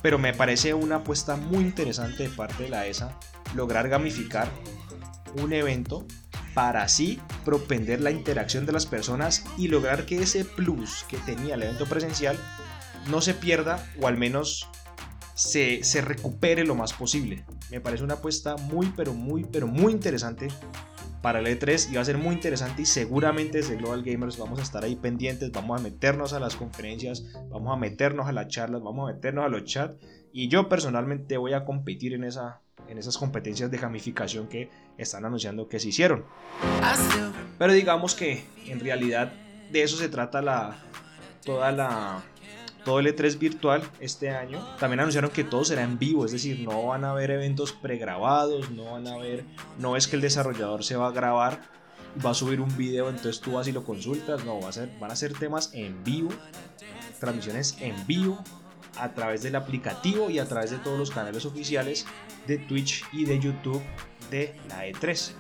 Pero 0.03 0.19
me 0.19 0.35
parece 0.35 0.75
una 0.75 0.97
apuesta 0.97 1.37
muy 1.37 1.61
interesante 1.61 2.25
de 2.25 2.29
parte 2.29 2.65
de 2.65 2.69
la 2.69 2.87
ESA 2.87 3.19
lograr 3.55 3.89
gamificar 3.89 4.49
un 5.43 5.53
evento 5.53 6.05
para 6.55 6.83
así 6.83 7.21
propender 7.45 8.01
la 8.01 8.11
interacción 8.11 8.67
de 8.67 8.73
las 8.73 8.87
personas 8.87 9.45
y 9.57 9.69
lograr 9.69 10.05
que 10.05 10.23
ese 10.23 10.45
plus 10.45 11.05
que 11.09 11.17
tenía 11.19 11.55
el 11.55 11.63
evento 11.63 11.87
presencial 11.87 12.39
no 13.09 13.21
se 13.21 13.35
pierda 13.35 13.87
o 14.01 14.07
al 14.07 14.17
menos 14.17 14.69
se, 15.35 16.01
recupere 16.03 16.65
lo 16.65 16.75
más 16.75 16.93
posible. 16.93 17.45
Me 17.71 17.81
parece 17.81 18.05
una 18.05 18.15
apuesta 18.15 18.57
muy, 18.57 18.93
pero 18.97 19.13
muy, 19.15 19.45
pero 19.45 19.67
muy 19.67 19.93
interesante 19.93 20.49
para 21.23 21.39
el 21.39 21.47
E3 21.47 21.91
y 21.91 21.95
va 21.95 22.03
a 22.03 22.05
ser 22.05 22.19
muy 22.19 22.35
interesante 22.35 22.83
y 22.83 22.87
seguramente 22.87 23.59
desde 23.59 23.77
Global 23.77 24.03
Gamers 24.03 24.39
vamos 24.39 24.59
a 24.59 24.63
estar 24.63 24.83
ahí 24.83 24.97
pendientes, 24.97 25.53
vamos 25.53 25.81
a 25.81 25.83
meternos 25.83 26.33
a 26.33 26.41
las 26.41 26.57
conferencias, 26.57 27.25
vamos 27.49 27.73
a 27.73 27.77
meternos 27.77 28.27
a 28.27 28.33
las 28.33 28.49
charlas, 28.49 28.83
vamos 28.83 29.09
a 29.09 29.15
meternos 29.15 29.45
a 29.45 29.49
los 29.49 29.65
chats 29.65 29.97
y 30.33 30.49
yo 30.49 30.69
personalmente 30.69 31.37
voy 31.37 31.53
a 31.53 31.65
competir 31.65 32.15
en, 32.15 32.25
esa, 32.25 32.61
en 32.89 32.99
esas 32.99 33.17
competencias 33.19 33.71
de 33.71 33.79
gamificación 33.79 34.49
que 34.49 34.69
están 34.99 35.25
anunciando 35.25 35.69
que 35.69 35.79
se 35.79 35.91
hicieron. 35.91 36.25
Pero 37.57 37.73
digamos 37.73 38.17
que 38.17 38.45
en 38.67 38.81
realidad 38.81 39.33
de 39.71 39.83
eso 39.85 39.97
se 39.97 40.09
trata 40.09 40.43
la, 40.43 40.77
toda 41.45 41.71
la, 41.71 42.25
todo 42.85 42.99
el 42.99 43.07
E3 43.07 43.39
virtual 43.39 43.83
este 44.01 44.31
año. 44.31 44.59
También 44.79 45.01
anunciaron 45.01 45.31
que 45.31 45.45
todo 45.45 45.65
será 45.65 45.83
en 45.83 45.99
vivo, 45.99 46.25
es 46.25 46.33
decir, 46.33 46.61
no 46.61 46.87
van 46.87 47.05
a 47.05 47.11
haber 47.11 47.31
eventos 47.31 47.73
pregrabados, 47.73 48.71
no 48.71 48.93
van 48.93 49.07
a 49.07 49.15
haber, 49.15 49.45
no 49.79 49.97
es 49.97 50.09
que 50.09 50.17
el 50.17 50.23
desarrollador 50.23 50.85
se 50.85 50.97
va 50.97 51.09
a 51.09 51.13
grabar, 51.13 51.61
va 52.25 52.31
a 52.31 52.35
subir 52.35 52.61
un 52.61 52.77
video, 52.77 53.09
entonces 53.09 53.41
tú 53.41 53.53
vas 53.53 53.69
y 53.69 53.73
lo 53.73 53.85
consultas, 53.85 54.45
no, 54.45 54.61
va 54.61 54.69
a 54.69 54.73
ser, 54.73 54.91
van 54.99 55.11
a 55.11 55.17
ser 55.17 55.33
temas 55.33 55.71
en 55.75 56.03
vivo, 56.05 56.31
transmisiones 57.21 57.77
en 57.81 57.95
vivo 58.07 58.43
a 58.99 59.15
través 59.15 59.43
del 59.43 59.57
aplicativo 59.57 60.29
y 60.31 60.39
a 60.39 60.47
través 60.47 60.71
de 60.71 60.79
todos 60.79 60.99
los 60.99 61.11
canales 61.11 61.47
oficiales 61.47 62.07
de 62.47 62.59
Twitch 62.59 63.05
y 63.13 63.25
de 63.25 63.39
YouTube 63.39 63.83
de 64.31 64.55
la 64.69 64.87
E3. 64.87 65.33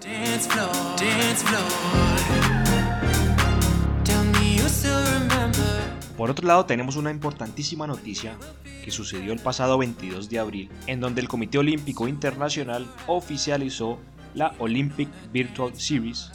Por 6.22 6.30
otro 6.30 6.46
lado, 6.46 6.66
tenemos 6.66 6.94
una 6.94 7.10
importantísima 7.10 7.88
noticia 7.88 8.38
que 8.84 8.92
sucedió 8.92 9.32
el 9.32 9.40
pasado 9.40 9.76
22 9.76 10.28
de 10.28 10.38
abril, 10.38 10.70
en 10.86 11.00
donde 11.00 11.20
el 11.20 11.26
Comité 11.26 11.58
Olímpico 11.58 12.06
Internacional 12.06 12.86
oficializó 13.08 13.98
la 14.32 14.54
Olympic 14.60 15.08
Virtual 15.32 15.74
Series, 15.74 16.30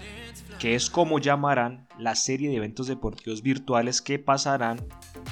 que 0.60 0.75
es 0.75 0.89
como 0.89 1.20
llamarán 1.20 1.88
la 1.98 2.15
serie 2.15 2.50
de 2.50 2.58
eventos 2.58 2.88
deportivos 2.88 3.41
virtuales 3.41 4.01
que 4.01 4.20
pasarán 4.20 4.86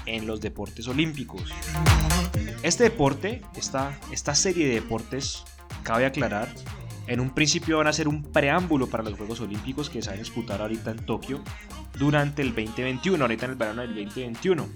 en 0.05 0.25
los 0.25 0.39
deportes 0.39 0.87
olímpicos. 0.87 1.51
Este 2.63 2.85
deporte, 2.85 3.41
esta, 3.57 3.99
esta 4.13 4.35
serie 4.35 4.69
de 4.69 4.75
deportes, 4.75 5.43
cabe 5.83 6.05
aclarar, 6.05 6.47
en 7.07 7.19
un 7.19 7.31
principio 7.31 7.79
van 7.79 7.87
a 7.87 7.93
ser 7.93 8.07
un 8.07 8.23
preámbulo 8.23 8.87
para 8.87 9.03
los 9.03 9.15
Juegos 9.15 9.41
Olímpicos 9.41 9.89
que 9.89 10.01
se 10.01 10.11
van 10.11 10.17
a 10.17 10.21
disputar 10.21 10.61
ahorita 10.61 10.91
en 10.91 11.05
Tokio 11.05 11.43
durante 11.97 12.41
el 12.41 12.49
2021, 12.49 13.23
ahorita 13.23 13.45
en 13.45 13.51
el 13.51 13.57
verano 13.57 13.81
del 13.81 13.95
2021. 13.95 14.67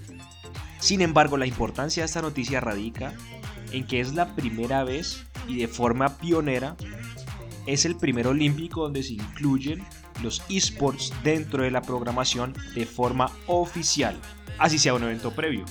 Sin 0.78 1.02
embargo, 1.02 1.36
la 1.36 1.46
importancia 1.46 2.02
de 2.02 2.06
esta 2.06 2.22
noticia 2.22 2.60
radica 2.60 3.12
en 3.72 3.86
que 3.86 4.00
es 4.00 4.14
la 4.14 4.34
primera 4.34 4.84
vez 4.84 5.26
y 5.46 5.56
de 5.56 5.68
forma 5.68 6.16
pionera 6.18 6.76
es 7.66 7.84
el 7.84 7.96
primer 7.96 8.26
olímpico 8.26 8.82
donde 8.82 9.02
se 9.02 9.14
incluyen 9.14 9.84
los 10.22 10.42
esports 10.48 11.12
dentro 11.22 11.62
de 11.62 11.70
la 11.70 11.82
programación 11.82 12.54
de 12.74 12.86
forma 12.86 13.30
oficial, 13.46 14.18
así 14.58 14.78
sea 14.78 14.94
un 14.94 15.02
evento 15.02 15.32
previo. 15.32 15.64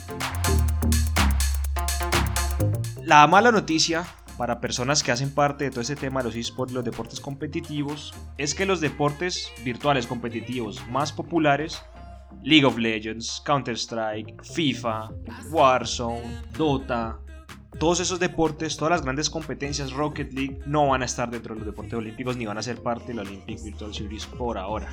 La 3.04 3.26
mala 3.28 3.52
noticia 3.52 4.06
para 4.40 4.62
personas 4.62 5.04
que 5.04 5.12
hacen 5.12 5.32
parte 5.32 5.66
de 5.66 5.70
todo 5.70 5.82
ese 5.82 5.98
tema 5.98 6.24
de 6.24 6.32
los 6.72 6.86
deportes 6.86 7.20
competitivos, 7.20 8.14
es 8.38 8.56
que 8.56 8.66
los 8.66 8.80
deportes 8.80 9.52
virtuales 9.66 10.08
competitivos 10.08 10.82
más 10.88 11.12
populares, 11.12 11.82
League 12.42 12.64
of 12.64 12.78
Legends, 12.78 13.44
Counter-Strike, 13.46 14.42
FIFA, 14.42 15.10
Warzone, 15.52 16.42
Dota, 16.58 17.20
todos 17.80 18.00
esos 18.00 18.18
deportes, 18.18 18.78
todas 18.78 18.92
las 18.92 19.02
grandes 19.02 19.30
competencias 19.30 19.92
Rocket 19.92 20.32
League 20.32 20.62
no 20.66 20.88
van 20.88 21.02
a 21.02 21.06
estar 21.06 21.30
dentro 21.30 21.54
de 21.54 21.60
los 21.60 21.68
deportes 21.68 21.96
olímpicos 21.96 22.38
ni 22.38 22.46
van 22.46 22.58
a 22.58 22.64
ser 22.64 22.82
parte 22.82 23.08
de 23.08 23.16
la 23.16 23.24
Olympic 23.24 23.62
Virtual 23.62 23.94
Series 23.94 24.26
por 24.26 24.58
ahora. 24.58 24.88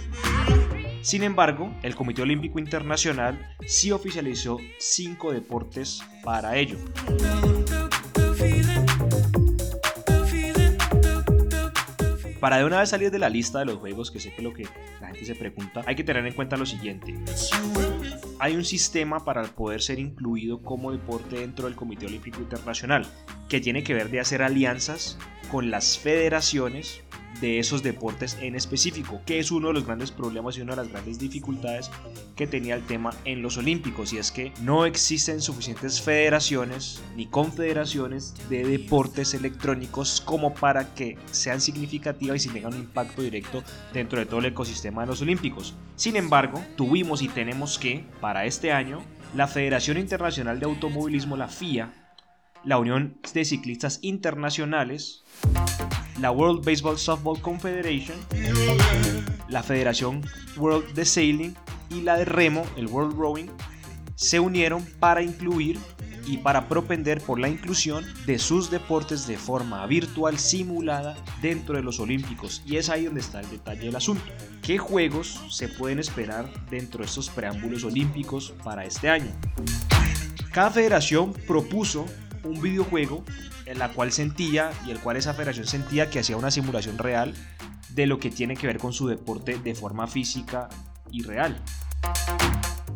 Sin 1.02 1.22
embargo, 1.22 1.72
el 1.84 1.94
Comité 1.94 2.22
Olímpico 2.22 2.58
Internacional 2.58 3.40
sí 3.64 3.92
oficializó 3.92 4.58
cinco 4.80 5.30
deportes 5.30 6.02
para 6.24 6.56
ello. 6.56 6.78
Para 12.40 12.58
de 12.58 12.64
una 12.64 12.80
vez 12.80 12.90
salir 12.90 13.10
de 13.10 13.18
la 13.18 13.30
lista 13.30 13.60
de 13.60 13.64
los 13.64 13.78
juegos, 13.78 14.10
que 14.10 14.20
sé 14.20 14.34
que 14.34 14.42
lo 14.42 14.52
que 14.52 14.68
la 15.00 15.08
gente 15.08 15.24
se 15.24 15.34
pregunta, 15.34 15.82
hay 15.86 15.96
que 15.96 16.04
tener 16.04 16.26
en 16.26 16.34
cuenta 16.34 16.56
lo 16.56 16.66
siguiente. 16.66 17.14
Hay 18.38 18.54
un 18.54 18.64
sistema 18.64 19.24
para 19.24 19.44
poder 19.44 19.80
ser 19.80 19.98
incluido 19.98 20.60
como 20.60 20.92
deporte 20.92 21.36
dentro 21.36 21.66
del 21.66 21.74
Comité 21.74 22.06
Olímpico 22.06 22.40
Internacional, 22.40 23.06
que 23.48 23.60
tiene 23.60 23.82
que 23.82 23.94
ver 23.94 24.10
de 24.10 24.20
hacer 24.20 24.42
alianzas 24.42 25.18
con 25.50 25.70
las 25.70 25.98
federaciones 25.98 27.02
de 27.40 27.58
esos 27.58 27.82
deportes 27.82 28.36
en 28.40 28.54
específico, 28.54 29.20
que 29.26 29.38
es 29.38 29.50
uno 29.50 29.68
de 29.68 29.74
los 29.74 29.86
grandes 29.86 30.10
problemas 30.10 30.56
y 30.56 30.60
una 30.60 30.74
de 30.74 30.82
las 30.82 30.92
grandes 30.92 31.18
dificultades 31.18 31.90
que 32.34 32.46
tenía 32.46 32.74
el 32.74 32.82
tema 32.82 33.14
en 33.24 33.42
los 33.42 33.56
Olímpicos, 33.56 34.12
y 34.12 34.18
es 34.18 34.30
que 34.30 34.52
no 34.62 34.86
existen 34.86 35.40
suficientes 35.40 36.00
federaciones 36.00 37.02
ni 37.16 37.26
confederaciones 37.26 38.34
de 38.48 38.64
deportes 38.64 39.34
electrónicos 39.34 40.20
como 40.20 40.54
para 40.54 40.94
que 40.94 41.18
sean 41.30 41.60
significativas 41.60 42.44
y 42.46 42.48
tengan 42.48 42.74
un 42.74 42.80
impacto 42.80 43.22
directo 43.22 43.62
dentro 43.92 44.18
de 44.18 44.26
todo 44.26 44.40
el 44.40 44.46
ecosistema 44.46 45.02
de 45.02 45.08
los 45.08 45.22
Olímpicos. 45.22 45.74
Sin 45.96 46.16
embargo, 46.16 46.62
tuvimos 46.76 47.22
y 47.22 47.28
tenemos 47.28 47.78
que, 47.78 48.04
para 48.20 48.44
este 48.44 48.72
año, 48.72 49.02
la 49.34 49.48
Federación 49.48 49.98
Internacional 49.98 50.60
de 50.60 50.66
Automovilismo, 50.66 51.36
la 51.36 51.48
FIA, 51.48 51.92
la 52.64 52.78
Unión 52.78 53.18
de 53.32 53.44
Ciclistas 53.44 53.98
Internacionales, 54.02 55.24
la 56.20 56.30
World 56.30 56.64
Baseball 56.64 56.98
Softball 56.98 57.40
Confederation, 57.40 58.16
la 59.48 59.62
Federación 59.62 60.22
World 60.56 60.94
de 60.94 61.04
Sailing 61.04 61.54
y 61.90 62.02
la 62.02 62.16
de 62.16 62.24
Remo, 62.24 62.64
el 62.76 62.86
World 62.86 63.16
Rowing, 63.16 63.48
se 64.14 64.40
unieron 64.40 64.84
para 64.98 65.22
incluir 65.22 65.78
y 66.26 66.38
para 66.38 66.68
propender 66.68 67.20
por 67.20 67.38
la 67.38 67.48
inclusión 67.48 68.04
de 68.26 68.38
sus 68.38 68.70
deportes 68.70 69.26
de 69.26 69.36
forma 69.36 69.86
virtual 69.86 70.38
simulada 70.38 71.16
dentro 71.40 71.76
de 71.76 71.82
los 71.82 72.00
Olímpicos. 72.00 72.62
Y 72.66 72.76
es 72.76 72.88
ahí 72.88 73.04
donde 73.04 73.20
está 73.20 73.40
el 73.40 73.50
detalle 73.50 73.86
del 73.86 73.96
asunto. 73.96 74.24
¿Qué 74.62 74.78
juegos 74.78 75.40
se 75.50 75.68
pueden 75.68 76.00
esperar 76.00 76.50
dentro 76.68 77.00
de 77.00 77.06
estos 77.06 77.30
preámbulos 77.30 77.84
olímpicos 77.84 78.52
para 78.64 78.84
este 78.84 79.08
año? 79.08 79.30
Cada 80.50 80.70
federación 80.70 81.32
propuso 81.46 82.06
un 82.46 82.60
videojuego 82.60 83.24
en 83.66 83.78
la 83.78 83.92
cual 83.92 84.12
sentía 84.12 84.70
y 84.86 84.90
el 84.90 85.00
cual 85.00 85.16
esa 85.16 85.34
federación 85.34 85.66
sentía 85.66 86.10
que 86.10 86.20
hacía 86.20 86.36
una 86.36 86.50
simulación 86.50 86.98
real 86.98 87.34
de 87.90 88.06
lo 88.06 88.18
que 88.18 88.30
tiene 88.30 88.56
que 88.56 88.66
ver 88.66 88.78
con 88.78 88.92
su 88.92 89.08
deporte 89.08 89.58
de 89.58 89.74
forma 89.74 90.06
física 90.06 90.68
y 91.10 91.22
real. 91.22 91.62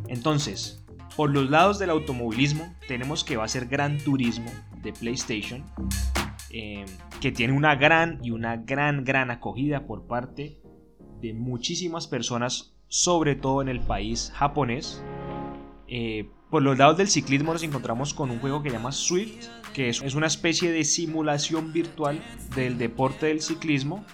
Entonces, 0.08 0.84
por 1.16 1.30
los 1.30 1.50
lados 1.50 1.78
del 1.78 1.90
automovilismo 1.90 2.74
tenemos 2.88 3.24
que 3.24 3.36
va 3.36 3.44
a 3.44 3.48
ser 3.48 3.66
Gran 3.66 3.98
Turismo 3.98 4.50
de 4.82 4.92
PlayStation, 4.92 5.64
eh, 6.50 6.84
que 7.20 7.32
tiene 7.32 7.52
una 7.52 7.74
gran 7.76 8.18
y 8.22 8.30
una 8.30 8.56
gran, 8.56 9.04
gran 9.04 9.30
acogida 9.30 9.86
por 9.86 10.06
parte 10.06 10.60
de 11.20 11.34
muchísimas 11.34 12.06
personas, 12.06 12.74
sobre 12.88 13.36
todo 13.36 13.62
en 13.62 13.68
el 13.68 13.80
país 13.80 14.32
japonés. 14.34 15.04
Eh, 15.86 16.30
por 16.50 16.62
los 16.62 16.76
lados 16.76 16.96
del 16.96 17.08
ciclismo 17.08 17.52
nos 17.52 17.62
encontramos 17.62 18.12
con 18.12 18.30
un 18.30 18.40
juego 18.40 18.62
que 18.62 18.70
se 18.70 18.76
llama 18.76 18.92
Swift, 18.92 19.46
que 19.72 19.88
es 19.88 20.14
una 20.14 20.26
especie 20.26 20.72
de 20.72 20.84
simulación 20.84 21.72
virtual 21.72 22.20
del 22.56 22.76
deporte 22.76 23.26
del 23.26 23.40
ciclismo. 23.40 24.04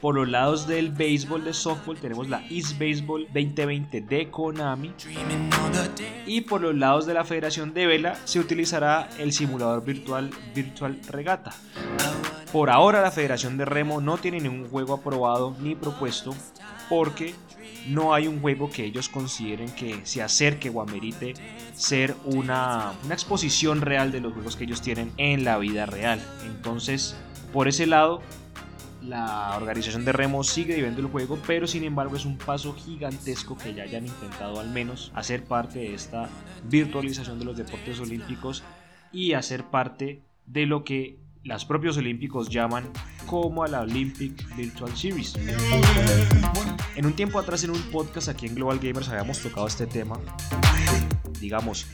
Por 0.00 0.16
los 0.16 0.28
lados 0.28 0.66
del 0.66 0.90
béisbol 0.90 1.44
de 1.44 1.52
softball 1.52 1.96
tenemos 1.96 2.28
la 2.28 2.44
East 2.50 2.78
Baseball 2.78 3.26
2020 3.32 4.00
de 4.00 4.30
Konami. 4.30 4.92
Y 6.26 6.40
por 6.42 6.60
los 6.60 6.74
lados 6.74 7.06
de 7.06 7.14
la 7.14 7.24
Federación 7.24 7.72
de 7.72 7.86
Vela 7.86 8.16
se 8.24 8.40
utilizará 8.40 9.08
el 9.18 9.32
simulador 9.32 9.84
virtual 9.84 10.30
Virtual 10.54 11.00
Regata. 11.08 11.52
Por 12.52 12.70
ahora 12.70 13.00
la 13.00 13.10
Federación 13.10 13.56
de 13.56 13.64
Remo 13.64 14.00
no 14.00 14.18
tiene 14.18 14.40
ningún 14.40 14.68
juego 14.68 14.94
aprobado 14.94 15.56
ni 15.60 15.74
propuesto 15.74 16.34
porque 16.88 17.34
no 17.88 18.14
hay 18.14 18.28
un 18.28 18.40
juego 18.40 18.70
que 18.70 18.84
ellos 18.84 19.08
consideren 19.08 19.70
que 19.74 20.00
se 20.04 20.22
acerque 20.22 20.70
o 20.70 20.80
amerite 20.80 21.34
ser 21.74 22.14
una, 22.24 22.92
una 23.04 23.14
exposición 23.14 23.80
real 23.80 24.12
de 24.12 24.20
los 24.20 24.32
juegos 24.32 24.56
que 24.56 24.64
ellos 24.64 24.82
tienen 24.82 25.12
en 25.16 25.44
la 25.44 25.58
vida 25.58 25.86
real. 25.86 26.20
Entonces, 26.44 27.16
por 27.52 27.68
ese 27.68 27.86
lado, 27.86 28.22
la 29.02 29.56
organización 29.56 30.04
de 30.04 30.12
remo 30.12 30.44
sigue 30.44 30.74
viviendo 30.74 31.00
el 31.00 31.08
juego, 31.08 31.38
pero 31.46 31.66
sin 31.66 31.84
embargo 31.84 32.16
es 32.16 32.24
un 32.24 32.38
paso 32.38 32.74
gigantesco 32.74 33.56
que 33.56 33.74
ya 33.74 33.82
hayan 33.82 34.06
intentado 34.06 34.60
al 34.60 34.70
menos 34.70 35.10
hacer 35.14 35.44
parte 35.44 35.80
de 35.80 35.94
esta 35.94 36.28
virtualización 36.64 37.38
de 37.38 37.44
los 37.44 37.56
deportes 37.56 37.98
olímpicos 38.00 38.62
y 39.12 39.32
hacer 39.32 39.64
parte 39.64 40.22
de 40.46 40.66
lo 40.66 40.84
que 40.84 41.18
los 41.44 41.64
propios 41.64 41.96
olímpicos 41.96 42.48
llaman 42.48 42.84
como 43.26 43.64
a 43.64 43.68
la 43.68 43.80
Olympic 43.80 44.56
Virtual 44.56 44.96
Series. 44.96 45.34
En 46.94 47.06
un 47.06 47.14
tiempo 47.14 47.38
atrás 47.38 47.64
en 47.64 47.70
un 47.70 47.80
podcast 47.90 48.28
aquí 48.28 48.46
en 48.46 48.54
Global 48.54 48.78
Gamers 48.78 49.08
habíamos 49.08 49.38
tocado 49.40 49.66
este 49.66 49.86
tema. 49.86 50.18
Digamos, 51.40 51.86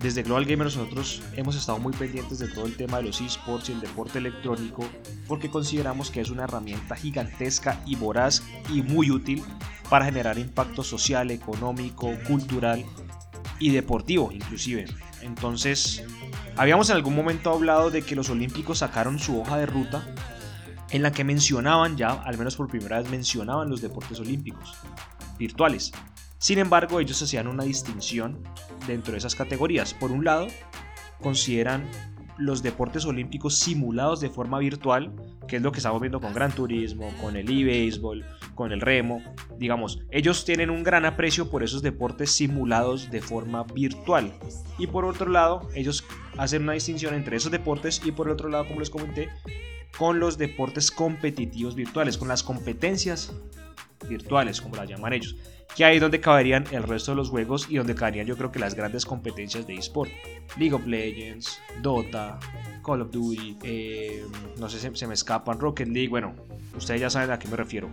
desde 0.00 0.22
Global 0.22 0.44
Gamers 0.44 0.76
nosotros 0.76 1.22
hemos 1.34 1.56
estado 1.56 1.80
muy 1.80 1.92
pendientes 1.92 2.38
de 2.38 2.46
todo 2.46 2.66
el 2.66 2.76
tema 2.76 2.98
de 2.98 3.04
los 3.04 3.20
esports 3.20 3.68
y 3.68 3.72
el 3.72 3.80
deporte 3.80 4.18
electrónico 4.18 4.88
porque 5.26 5.50
consideramos 5.50 6.12
que 6.12 6.20
es 6.20 6.30
una 6.30 6.44
herramienta 6.44 6.94
gigantesca 6.94 7.82
y 7.84 7.96
voraz 7.96 8.44
y 8.72 8.82
muy 8.82 9.10
útil 9.10 9.42
para 9.90 10.04
generar 10.04 10.38
impacto 10.38 10.84
social, 10.84 11.32
económico, 11.32 12.12
cultural 12.28 12.84
y 13.58 13.70
deportivo 13.70 14.30
inclusive. 14.30 14.86
Entonces, 15.22 16.04
habíamos 16.56 16.90
en 16.90 16.96
algún 16.96 17.16
momento 17.16 17.50
hablado 17.50 17.90
de 17.90 18.02
que 18.02 18.14
los 18.14 18.30
olímpicos 18.30 18.78
sacaron 18.78 19.18
su 19.18 19.40
hoja 19.40 19.58
de 19.58 19.66
ruta 19.66 20.06
en 20.90 21.02
la 21.02 21.12
que 21.12 21.24
mencionaban 21.24 21.96
ya, 21.96 22.10
al 22.10 22.38
menos 22.38 22.56
por 22.56 22.68
primera 22.68 23.00
vez 23.00 23.10
mencionaban 23.10 23.68
los 23.68 23.80
deportes 23.80 24.20
olímpicos 24.20 24.74
virtuales. 25.38 25.92
Sin 26.38 26.58
embargo, 26.58 27.00
ellos 27.00 27.20
hacían 27.20 27.48
una 27.48 27.64
distinción 27.64 28.42
dentro 28.86 29.12
de 29.12 29.18
esas 29.18 29.34
categorías. 29.34 29.92
Por 29.92 30.12
un 30.12 30.24
lado, 30.24 30.46
consideran 31.20 31.84
los 32.38 32.62
deportes 32.62 33.04
olímpicos 33.04 33.58
simulados 33.58 34.20
de 34.20 34.30
forma 34.30 34.60
virtual, 34.60 35.12
que 35.48 35.56
es 35.56 35.62
lo 35.62 35.72
que 35.72 35.78
estamos 35.78 36.00
viendo 36.00 36.20
con 36.20 36.32
Gran 36.32 36.52
Turismo, 36.52 37.12
con 37.20 37.36
el 37.36 37.50
e-baseball, 37.50 38.24
con 38.54 38.70
el 38.70 38.80
remo. 38.80 39.20
Digamos, 39.58 40.00
ellos 40.12 40.44
tienen 40.44 40.70
un 40.70 40.84
gran 40.84 41.04
aprecio 41.04 41.50
por 41.50 41.64
esos 41.64 41.82
deportes 41.82 42.30
simulados 42.30 43.10
de 43.10 43.20
forma 43.20 43.64
virtual. 43.64 44.32
Y 44.78 44.86
por 44.86 45.04
otro 45.04 45.28
lado, 45.28 45.68
ellos 45.74 46.04
hacen 46.36 46.62
una 46.62 46.74
distinción 46.74 47.14
entre 47.14 47.36
esos 47.36 47.50
deportes 47.50 48.00
y 48.04 48.12
por 48.12 48.28
otro 48.28 48.48
lado, 48.48 48.68
como 48.68 48.78
les 48.78 48.90
comenté, 48.90 49.28
con 49.98 50.20
los 50.20 50.38
deportes 50.38 50.90
competitivos 50.90 51.74
virtuales, 51.74 52.16
con 52.16 52.28
las 52.28 52.42
competencias 52.42 53.32
virtuales, 54.08 54.60
como 54.60 54.76
las 54.76 54.88
llaman 54.88 55.12
ellos 55.12 55.36
que 55.76 55.84
ahí 55.84 55.96
es 55.96 56.02
donde 56.02 56.20
caberían 56.20 56.64
el 56.72 56.82
resto 56.82 57.12
de 57.12 57.16
los 57.16 57.30
juegos 57.30 57.68
y 57.70 57.76
donde 57.76 57.94
caberían 57.94 58.26
yo 58.26 58.36
creo 58.36 58.50
que 58.50 58.58
las 58.58 58.74
grandes 58.74 59.06
competencias 59.06 59.66
de 59.66 59.74
eSport. 59.74 60.10
League 60.56 60.74
of 60.74 60.86
Legends, 60.86 61.60
Dota, 61.82 62.38
Call 62.84 63.02
of 63.02 63.10
Duty, 63.10 63.58
eh, 63.62 64.24
no 64.58 64.68
sé 64.68 64.80
si 64.80 64.96
se 64.96 65.06
me 65.06 65.14
escapan, 65.14 65.60
Rocket 65.60 65.88
League, 65.88 66.08
bueno, 66.08 66.34
ustedes 66.76 67.00
ya 67.00 67.10
saben 67.10 67.30
a 67.30 67.38
qué 67.38 67.48
me 67.48 67.56
refiero. 67.56 67.88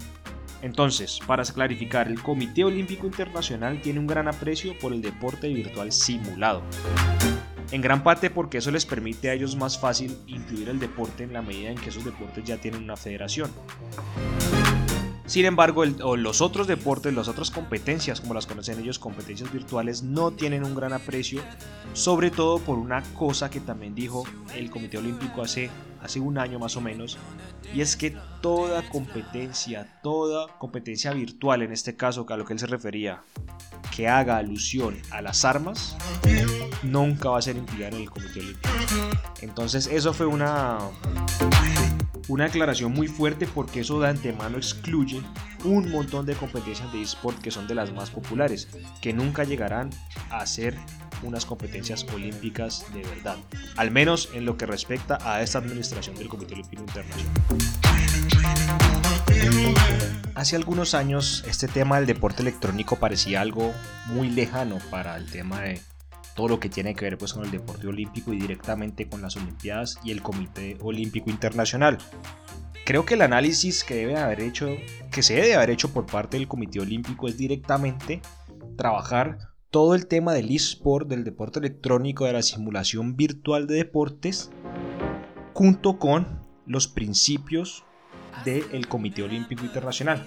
Entonces, 0.62 1.20
para 1.28 1.44
clarificar, 1.44 2.08
el 2.08 2.24
Comité 2.24 2.64
Olímpico 2.64 3.06
Internacional 3.06 3.82
tiene 3.82 4.00
un 4.00 4.08
gran 4.08 4.28
aprecio 4.28 4.74
por 4.80 4.94
el 4.94 5.02
deporte 5.02 5.48
virtual 5.50 5.92
simulado. 5.92 6.64
En 7.72 7.82
gran 7.82 8.04
parte 8.04 8.30
porque 8.30 8.60
eso 8.60 8.72
les 8.72 8.86
permite 8.86 9.30
a 9.30 9.34
ellos 9.34 9.56
más 9.56 9.80
fácil 9.80 10.18
incluir 10.28 10.70
el 10.70 10.80
deporte 10.80 11.24
en 11.24 11.34
la 11.34 11.42
medida 11.42 11.70
en 11.70 11.78
que 11.78 11.90
esos 11.90 12.06
deportes 12.06 12.44
ya 12.44 12.58
tienen 12.58 12.84
una 12.84 12.96
federación. 12.96 13.52
Sin 15.26 15.46
embargo, 15.46 15.84
los 15.86 16.42
otros 16.42 16.68
deportes, 16.68 17.12
las 17.12 17.28
otras 17.28 17.50
competencias, 17.50 18.22
como 18.22 18.36
las 18.36 18.46
conocen 18.46 18.80
ellos, 18.80 19.00
competencias 19.00 19.52
virtuales, 19.52 20.04
no 20.04 20.30
tienen 20.30 20.64
un 20.64 20.76
gran 20.76 20.94
aprecio, 20.94 21.42
sobre 21.94 22.30
todo 22.30 22.60
por 22.60 22.78
una 22.78 23.02
cosa 23.16 23.50
que 23.50 23.60
también 23.60 23.96
dijo 23.96 24.24
el 24.56 24.70
Comité 24.70 25.00
Olímpico 25.00 25.42
hace, 25.42 25.72
hace 26.04 26.20
un 26.20 26.38
año 26.38 26.60
más 26.60 26.78
o 26.78 26.82
menos, 26.82 27.18
y 27.74 27.82
es 27.82 27.98
que 27.98 28.16
toda 28.42 28.88
competencia, 28.90 30.00
toda 30.04 30.60
competencia 30.60 31.12
virtual, 31.12 31.64
en 31.64 31.72
este 31.72 31.96
caso 31.96 32.28
a 32.30 32.38
lo 32.38 32.46
que 32.46 32.54
él 32.54 32.60
se 32.60 32.68
refería, 32.68 33.24
que 33.96 34.08
haga 34.08 34.38
alusión 34.38 34.98
a 35.12 35.22
las 35.22 35.46
armas, 35.46 35.96
nunca 36.84 37.30
va 37.30 37.40
a 37.40 37.42
ser 37.42 37.56
incluida 37.56 37.88
en 37.88 37.96
el 37.96 38.10
Comité 38.10 38.40
Olímpico. 38.40 38.70
Entonces 39.42 39.88
eso 39.88 40.14
fue 40.14 40.26
una 40.26 40.80
una 42.28 42.46
declaración 42.46 42.92
muy 42.92 43.08
fuerte 43.08 43.46
porque 43.46 43.82
eso 43.82 44.00
de 44.00 44.10
antemano 44.10 44.58
excluye 44.58 45.22
un 45.64 45.92
montón 45.92 46.26
de 46.26 46.34
competencias 46.34 46.92
de 46.92 47.02
eSport 47.02 47.40
que 47.40 47.52
son 47.52 47.68
de 47.68 47.76
las 47.76 47.94
más 47.94 48.10
populares, 48.10 48.68
que 49.02 49.14
nunca 49.14 49.44
llegarán 49.44 49.92
a 50.30 50.46
ser 50.46 50.76
unas 51.24 51.46
competencias 51.46 52.06
olímpicas 52.14 52.86
de 52.94 53.04
verdad, 53.04 53.38
al 53.78 53.92
menos 53.92 54.30
en 54.34 54.46
lo 54.46 54.58
que 54.58 54.66
respecta 54.66 55.20
a 55.22 55.42
esta 55.42 55.60
administración 55.60 56.16
del 56.16 56.28
Comité 56.28 56.56
Olímpico 56.56 56.84
Internacional. 56.84 57.32
Hace 60.36 60.58
algunos 60.58 60.94
años 60.96 61.46
este 61.48 61.70
tema 61.70 61.96
del 61.96 62.08
deporte 62.08 62.42
electrónico 62.42 62.98
parecía 62.98 63.40
algo 63.40 63.74
muy 64.08 64.30
lejano 64.30 64.80
para 64.92 65.16
el 65.16 65.32
tema 65.32 65.62
de 65.62 65.80
todo 66.36 66.50
lo 66.50 66.60
que 66.60 66.68
tiene 66.68 66.94
que 66.94 67.06
ver 67.06 67.18
pues 67.18 67.32
con 67.32 67.46
el 67.46 67.52
deporte 67.52 67.88
olímpico 67.88 68.34
y 68.34 68.40
directamente 68.40 69.08
con 69.08 69.22
las 69.22 69.38
Olimpiadas 69.38 69.98
y 70.04 70.12
el 70.12 70.22
Comité 70.22 70.78
Olímpico 70.82 71.30
Internacional. 71.30 71.98
Creo 72.86 73.06
que 73.06 73.14
el 73.14 73.22
análisis 73.22 73.86
que 73.86 73.96
debe 73.96 74.18
haber 74.18 74.42
hecho, 74.42 74.68
que 75.10 75.24
se 75.24 75.36
debe 75.36 75.56
haber 75.56 75.70
hecho 75.70 75.94
por 75.94 76.06
parte 76.06 76.36
del 76.36 76.50
Comité 76.50 76.82
Olímpico 76.82 77.30
es 77.30 77.38
directamente 77.38 78.22
trabajar 78.76 79.38
todo 79.72 79.96
el 79.96 80.06
tema 80.06 80.34
del 80.34 80.54
eSport, 80.54 81.08
del 81.08 81.24
deporte 81.24 81.60
electrónico, 81.60 82.26
de 82.26 82.34
la 82.34 82.42
simulación 82.42 83.16
virtual 83.16 83.68
de 83.68 83.76
deportes, 83.76 84.52
junto 85.54 85.98
con 85.98 86.42
los 86.66 86.90
principios 86.90 87.86
del 88.44 88.88
Comité 88.88 89.24
Olímpico 89.24 89.64
Internacional. 89.64 90.26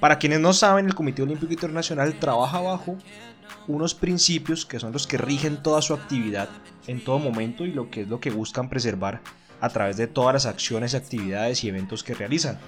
Para 0.00 0.18
quienes 0.18 0.40
no 0.40 0.52
saben, 0.52 0.86
el 0.86 0.94
Comité 0.94 1.22
Olímpico 1.22 1.52
Internacional 1.52 2.14
trabaja 2.18 2.60
bajo 2.60 2.96
unos 3.66 3.94
principios 3.94 4.64
que 4.64 4.78
son 4.78 4.92
los 4.92 5.06
que 5.06 5.18
rigen 5.18 5.62
toda 5.62 5.82
su 5.82 5.94
actividad 5.94 6.48
en 6.86 7.02
todo 7.02 7.18
momento 7.18 7.64
y 7.64 7.72
lo 7.72 7.90
que 7.90 8.02
es 8.02 8.08
lo 8.08 8.20
que 8.20 8.30
buscan 8.30 8.68
preservar 8.68 9.20
a 9.60 9.68
través 9.68 9.96
de 9.96 10.06
todas 10.06 10.32
las 10.32 10.46
acciones, 10.46 10.94
actividades 10.94 11.64
y 11.64 11.68
eventos 11.68 12.02
que 12.02 12.14
realizan. 12.14 12.58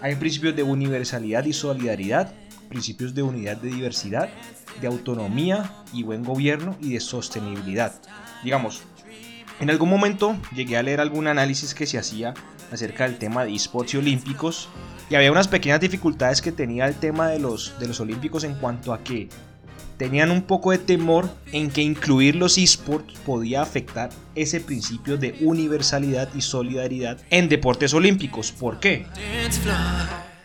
Hay 0.00 0.14
principios 0.16 0.54
de 0.54 0.62
universalidad 0.62 1.44
y 1.44 1.52
solidaridad, 1.52 2.32
principios 2.68 3.14
de 3.14 3.22
unidad 3.22 3.56
de 3.56 3.70
diversidad, 3.70 4.28
de 4.80 4.86
autonomía 4.86 5.72
y 5.92 6.02
buen 6.02 6.22
gobierno 6.22 6.76
y 6.80 6.92
de 6.92 7.00
sostenibilidad. 7.00 7.94
Digamos, 8.44 8.82
en 9.58 9.70
algún 9.70 9.88
momento 9.88 10.36
llegué 10.54 10.76
a 10.76 10.82
leer 10.82 11.00
algún 11.00 11.26
análisis 11.26 11.74
que 11.74 11.86
se 11.86 11.98
hacía 11.98 12.34
acerca 12.72 13.04
del 13.04 13.18
tema 13.18 13.44
de 13.44 13.54
esports 13.54 13.94
y 13.94 13.96
olímpicos 13.98 14.68
y 15.08 15.14
había 15.14 15.30
unas 15.30 15.48
pequeñas 15.48 15.80
dificultades 15.80 16.42
que 16.42 16.52
tenía 16.52 16.86
el 16.86 16.94
tema 16.94 17.28
de 17.28 17.38
los, 17.38 17.78
de 17.78 17.86
los 17.86 18.00
olímpicos 18.00 18.44
en 18.44 18.54
cuanto 18.54 18.92
a 18.92 19.02
que 19.02 19.28
tenían 19.96 20.30
un 20.30 20.42
poco 20.42 20.72
de 20.72 20.78
temor 20.78 21.28
en 21.52 21.70
que 21.70 21.82
incluir 21.82 22.36
los 22.36 22.58
esports 22.58 23.14
podía 23.20 23.62
afectar 23.62 24.10
ese 24.34 24.60
principio 24.60 25.16
de 25.16 25.36
universalidad 25.40 26.28
y 26.34 26.40
solidaridad 26.40 27.18
en 27.30 27.48
deportes 27.48 27.94
olímpicos. 27.94 28.52
¿Por 28.52 28.78
qué? 28.80 29.06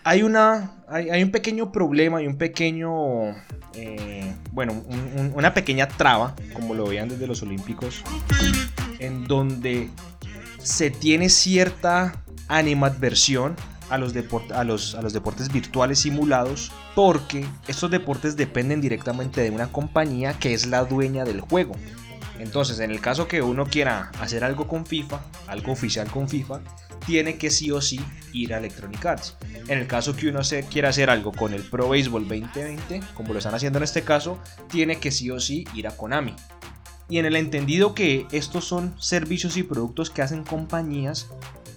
Hay, 0.03 0.23
una, 0.23 0.71
hay, 0.87 1.21
un 1.21 1.31
pequeño 1.31 1.71
problema 1.71 2.21
y 2.21 2.27
un 2.27 2.37
pequeño, 2.37 3.35
eh, 3.75 4.33
bueno, 4.51 4.83
una 5.35 5.53
pequeña 5.53 5.87
traba, 5.87 6.35
como 6.53 6.73
lo 6.73 6.87
veían 6.87 7.09
desde 7.09 7.27
los 7.27 7.43
olímpicos, 7.43 8.03
en 8.99 9.25
donde 9.25 9.89
se 10.63 10.91
tiene 10.91 11.29
cierta 11.29 12.23
animadversión 12.47 13.55
a 13.89 13.97
los, 13.97 14.15
a 14.15 14.61
a 14.61 14.63
los 14.63 15.13
deportes 15.13 15.51
virtuales 15.51 15.99
simulados 15.99 16.71
porque 16.95 17.45
estos 17.67 17.91
deportes 17.91 18.37
dependen 18.37 18.79
directamente 18.79 19.41
de 19.41 19.51
una 19.51 19.71
compañía 19.71 20.33
que 20.33 20.53
es 20.53 20.65
la 20.67 20.85
dueña 20.85 21.25
del 21.25 21.41
juego. 21.41 21.75
Entonces, 22.39 22.79
en 22.79 22.89
el 22.89 23.01
caso 23.01 23.27
que 23.27 23.41
uno 23.41 23.65
quiera 23.65 24.11
hacer 24.19 24.43
algo 24.43 24.67
con 24.67 24.85
FIFA, 24.85 25.21
algo 25.47 25.73
oficial 25.73 26.09
con 26.09 26.27
FIFA, 26.27 26.61
tiene 27.05 27.37
que 27.37 27.51
sí 27.51 27.69
o 27.69 27.81
sí 27.81 27.99
ir 28.33 28.53
a 28.53 28.57
Electronic 28.57 29.05
Arts. 29.05 29.37
En 29.67 29.77
el 29.77 29.87
caso 29.87 30.15
que 30.15 30.27
uno 30.27 30.43
se 30.43 30.63
quiera 30.63 30.89
hacer 30.89 31.09
algo 31.09 31.31
con 31.31 31.53
el 31.53 31.61
Pro 31.61 31.89
Baseball 31.89 32.27
2020, 32.27 33.01
como 33.13 33.33
lo 33.33 33.39
están 33.39 33.53
haciendo 33.53 33.77
en 33.77 33.83
este 33.83 34.01
caso, 34.01 34.39
tiene 34.69 34.97
que 34.97 35.11
sí 35.11 35.29
o 35.29 35.39
sí 35.39 35.65
ir 35.75 35.87
a 35.87 35.95
Konami. 35.95 36.35
Y 37.11 37.19
en 37.19 37.25
el 37.25 37.35
entendido 37.35 37.93
que 37.93 38.25
estos 38.31 38.63
son 38.63 38.95
servicios 38.97 39.57
y 39.57 39.63
productos 39.63 40.09
que 40.09 40.21
hacen 40.21 40.45
compañías 40.45 41.27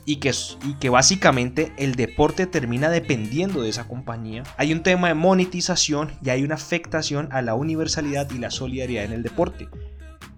y 0.06 0.20
que, 0.20 0.88
básicamente 0.90 1.72
el 1.76 1.96
deporte 1.96 2.46
termina 2.46 2.88
dependiendo 2.88 3.60
de 3.60 3.68
esa 3.68 3.88
compañía. 3.88 4.44
Hay 4.58 4.72
un 4.72 4.84
tema 4.84 5.08
de 5.08 5.14
monetización 5.14 6.12
y 6.24 6.30
hay 6.30 6.44
una 6.44 6.54
afectación 6.54 7.30
a 7.32 7.42
la 7.42 7.56
universalidad 7.56 8.30
y 8.30 8.38
la 8.38 8.52
solidaridad 8.52 9.06
en 9.06 9.12
el 9.12 9.24
deporte. 9.24 9.68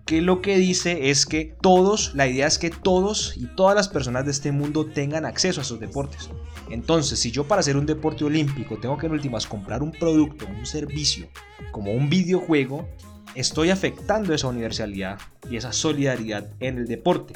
que 0.06 0.22
lo 0.22 0.40
que 0.40 0.56
dice 0.56 1.10
es 1.10 1.26
que 1.26 1.56
todos, 1.60 2.14
la 2.14 2.28
idea 2.28 2.46
es 2.46 2.58
que 2.58 2.70
todos 2.70 3.36
y 3.36 3.46
todas 3.54 3.74
las 3.74 3.88
personas 3.88 4.24
de 4.24 4.30
este 4.30 4.52
mundo 4.52 4.86
tengan 4.86 5.26
acceso 5.26 5.60
a 5.60 5.64
esos 5.64 5.80
deportes. 5.80 6.30
Entonces, 6.70 7.18
si 7.18 7.32
yo 7.32 7.48
para 7.48 7.60
hacer 7.60 7.76
un 7.76 7.86
deporte 7.86 8.24
olímpico 8.24 8.78
tengo 8.78 8.96
que 8.96 9.06
en 9.06 9.12
últimas 9.12 9.46
comprar 9.46 9.82
un 9.82 9.90
producto, 9.90 10.46
un 10.46 10.64
servicio, 10.64 11.28
como 11.72 11.90
un 11.90 12.08
videojuego, 12.08 12.88
estoy 13.36 13.70
afectando 13.70 14.34
esa 14.34 14.48
universalidad 14.48 15.20
y 15.48 15.56
esa 15.56 15.72
solidaridad 15.72 16.48
en 16.58 16.78
el 16.78 16.86
deporte. 16.86 17.34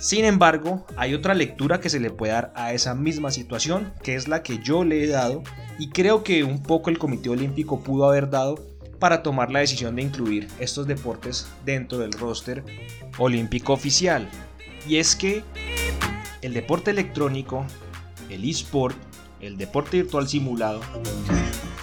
Sin 0.00 0.24
embargo, 0.24 0.86
hay 0.96 1.14
otra 1.14 1.34
lectura 1.34 1.80
que 1.80 1.88
se 1.88 2.00
le 2.00 2.10
puede 2.10 2.32
dar 2.32 2.52
a 2.54 2.72
esa 2.72 2.94
misma 2.94 3.30
situación, 3.30 3.92
que 4.02 4.16
es 4.16 4.28
la 4.28 4.42
que 4.42 4.58
yo 4.58 4.84
le 4.84 5.02
he 5.02 5.06
dado 5.06 5.42
y 5.78 5.90
creo 5.90 6.22
que 6.22 6.44
un 6.44 6.62
poco 6.62 6.90
el 6.90 6.98
Comité 6.98 7.30
Olímpico 7.30 7.80
pudo 7.80 8.08
haber 8.08 8.28
dado 8.28 8.56
para 8.98 9.22
tomar 9.22 9.50
la 9.52 9.60
decisión 9.60 9.94
de 9.96 10.02
incluir 10.02 10.48
estos 10.58 10.86
deportes 10.86 11.46
dentro 11.64 11.98
del 11.98 12.12
roster 12.12 12.64
olímpico 13.16 13.72
oficial. 13.72 14.28
Y 14.88 14.96
es 14.96 15.14
que 15.14 15.44
el 16.42 16.54
deporte 16.54 16.90
electrónico, 16.90 17.64
el 18.28 18.48
eSport, 18.48 18.96
el 19.40 19.56
deporte 19.56 19.98
virtual 19.98 20.28
simulado, 20.28 20.80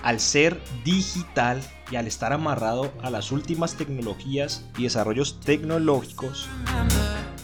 al 0.06 0.20
ser 0.20 0.62
digital 0.84 1.60
y 1.90 1.96
al 1.96 2.06
estar 2.06 2.32
amarrado 2.32 2.94
a 3.02 3.10
las 3.10 3.32
últimas 3.32 3.74
tecnologías 3.74 4.64
y 4.78 4.84
desarrollos 4.84 5.40
tecnológicos, 5.40 6.48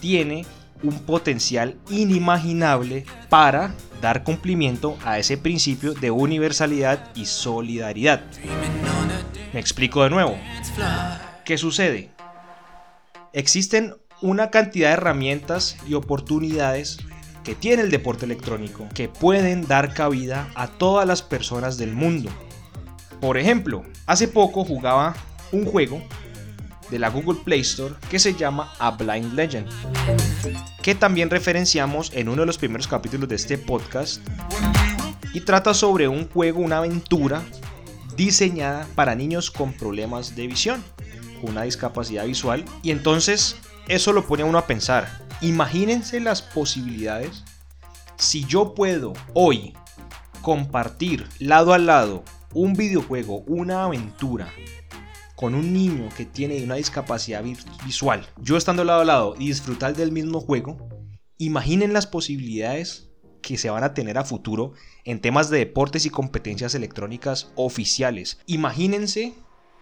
tiene 0.00 0.46
un 0.84 1.00
potencial 1.00 1.76
inimaginable 1.90 3.04
para 3.28 3.74
dar 4.00 4.22
cumplimiento 4.22 4.96
a 5.04 5.18
ese 5.18 5.36
principio 5.36 5.92
de 5.92 6.12
universalidad 6.12 7.10
y 7.16 7.26
solidaridad. 7.26 8.22
Me 9.52 9.58
explico 9.58 10.04
de 10.04 10.10
nuevo. 10.10 10.38
¿Qué 11.44 11.58
sucede? 11.58 12.10
Existen 13.32 13.94
una 14.20 14.50
cantidad 14.50 14.90
de 14.90 14.94
herramientas 14.94 15.76
y 15.88 15.94
oportunidades 15.94 16.98
que 17.42 17.56
tiene 17.56 17.82
el 17.82 17.90
deporte 17.90 18.24
electrónico 18.24 18.88
que 18.94 19.08
pueden 19.08 19.66
dar 19.66 19.94
cabida 19.94 20.48
a 20.54 20.68
todas 20.68 21.08
las 21.08 21.22
personas 21.22 21.76
del 21.76 21.92
mundo. 21.92 22.30
Por 23.22 23.38
ejemplo, 23.38 23.84
hace 24.04 24.26
poco 24.26 24.64
jugaba 24.64 25.14
un 25.52 25.64
juego 25.64 26.02
de 26.90 26.98
la 26.98 27.08
Google 27.08 27.38
Play 27.44 27.60
Store 27.60 27.94
que 28.10 28.18
se 28.18 28.34
llama 28.34 28.72
A 28.80 28.90
Blind 28.90 29.34
Legend, 29.34 29.68
que 30.82 30.96
también 30.96 31.30
referenciamos 31.30 32.10
en 32.14 32.28
uno 32.28 32.42
de 32.42 32.46
los 32.46 32.58
primeros 32.58 32.88
capítulos 32.88 33.28
de 33.28 33.36
este 33.36 33.58
podcast 33.58 34.20
y 35.32 35.42
trata 35.42 35.72
sobre 35.72 36.08
un 36.08 36.28
juego, 36.30 36.58
una 36.58 36.78
aventura 36.78 37.42
diseñada 38.16 38.88
para 38.96 39.14
niños 39.14 39.52
con 39.52 39.72
problemas 39.72 40.34
de 40.34 40.48
visión, 40.48 40.82
una 41.42 41.62
discapacidad 41.62 42.26
visual. 42.26 42.64
Y 42.82 42.90
entonces 42.90 43.54
eso 43.86 44.12
lo 44.12 44.26
pone 44.26 44.42
a 44.42 44.46
uno 44.46 44.58
a 44.58 44.66
pensar. 44.66 45.22
Imagínense 45.40 46.18
las 46.18 46.42
posibilidades 46.42 47.44
si 48.16 48.44
yo 48.46 48.74
puedo 48.74 49.12
hoy 49.32 49.74
compartir 50.40 51.28
lado 51.38 51.72
a 51.72 51.78
lado 51.78 52.24
un 52.54 52.74
videojuego, 52.74 53.40
una 53.46 53.84
aventura 53.84 54.48
con 55.36 55.54
un 55.54 55.72
niño 55.72 56.08
que 56.16 56.24
tiene 56.24 56.62
una 56.62 56.76
discapacidad 56.76 57.42
visual, 57.84 58.26
yo 58.40 58.56
estando 58.56 58.84
lado 58.84 59.00
a 59.00 59.04
lado 59.04 59.34
y 59.38 59.48
disfrutar 59.48 59.96
del 59.96 60.12
mismo 60.12 60.40
juego, 60.40 60.88
imaginen 61.38 61.92
las 61.92 62.06
posibilidades 62.06 63.10
que 63.42 63.58
se 63.58 63.70
van 63.70 63.82
a 63.82 63.92
tener 63.92 64.18
a 64.18 64.24
futuro 64.24 64.72
en 65.04 65.20
temas 65.20 65.50
de 65.50 65.58
deportes 65.58 66.06
y 66.06 66.10
competencias 66.10 66.76
electrónicas 66.76 67.50
oficiales. 67.56 68.38
Imagínense 68.46 69.34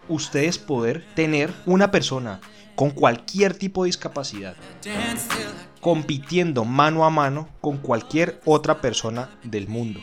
ustedes 0.09 0.57
poder 0.57 1.05
tener 1.13 1.53
una 1.67 1.91
persona 1.91 2.41
con 2.75 2.89
cualquier 2.89 3.53
tipo 3.53 3.83
de 3.83 3.89
discapacidad 3.89 4.55
compitiendo 5.81 6.63
mano 6.63 7.05
a 7.05 7.09
mano 7.09 7.49
con 7.59 7.77
cualquier 7.77 8.39
otra 8.45 8.79
persona 8.81 9.29
del 9.43 9.67
mundo. 9.67 9.99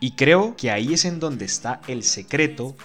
Y 0.00 0.12
creo 0.12 0.56
que 0.56 0.70
ahí 0.70 0.92
es 0.92 1.04
en 1.04 1.20
donde 1.20 1.44
está 1.44 1.80
el 1.88 2.02
secreto 2.02 2.76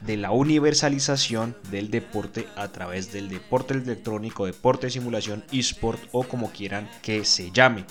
de 0.00 0.16
la 0.16 0.30
universalización 0.30 1.56
del 1.70 1.90
deporte 1.90 2.46
a 2.56 2.68
través 2.68 3.12
del 3.12 3.28
deporte 3.28 3.74
electrónico, 3.74 4.46
deporte 4.46 4.88
de 4.88 4.90
simulación, 4.90 5.44
eSport 5.52 6.00
o 6.12 6.24
como 6.24 6.50
quieran 6.50 6.88
que 7.02 7.24
se 7.24 7.50
llame. 7.50 7.84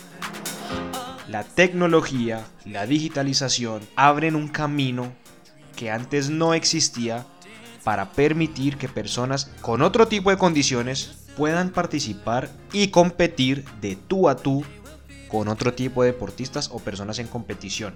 La 1.29 1.43
tecnología, 1.43 2.45
la 2.65 2.85
digitalización 2.85 3.81
abren 3.95 4.35
un 4.35 4.47
camino 4.47 5.13
que 5.75 5.89
antes 5.89 6.29
no 6.29 6.53
existía 6.53 7.25
para 7.83 8.11
permitir 8.11 8.77
que 8.77 8.89
personas 8.89 9.51
con 9.61 9.81
otro 9.81 10.07
tipo 10.07 10.29
de 10.29 10.37
condiciones 10.37 11.17
puedan 11.35 11.69
participar 11.69 12.49
y 12.71 12.89
competir 12.89 13.65
de 13.81 13.95
tú 13.95 14.29
a 14.29 14.37
tú 14.37 14.63
con 15.27 15.47
otro 15.47 15.73
tipo 15.73 16.03
de 16.03 16.11
deportistas 16.11 16.69
o 16.71 16.79
personas 16.79 17.19
en 17.19 17.27
competición. 17.27 17.95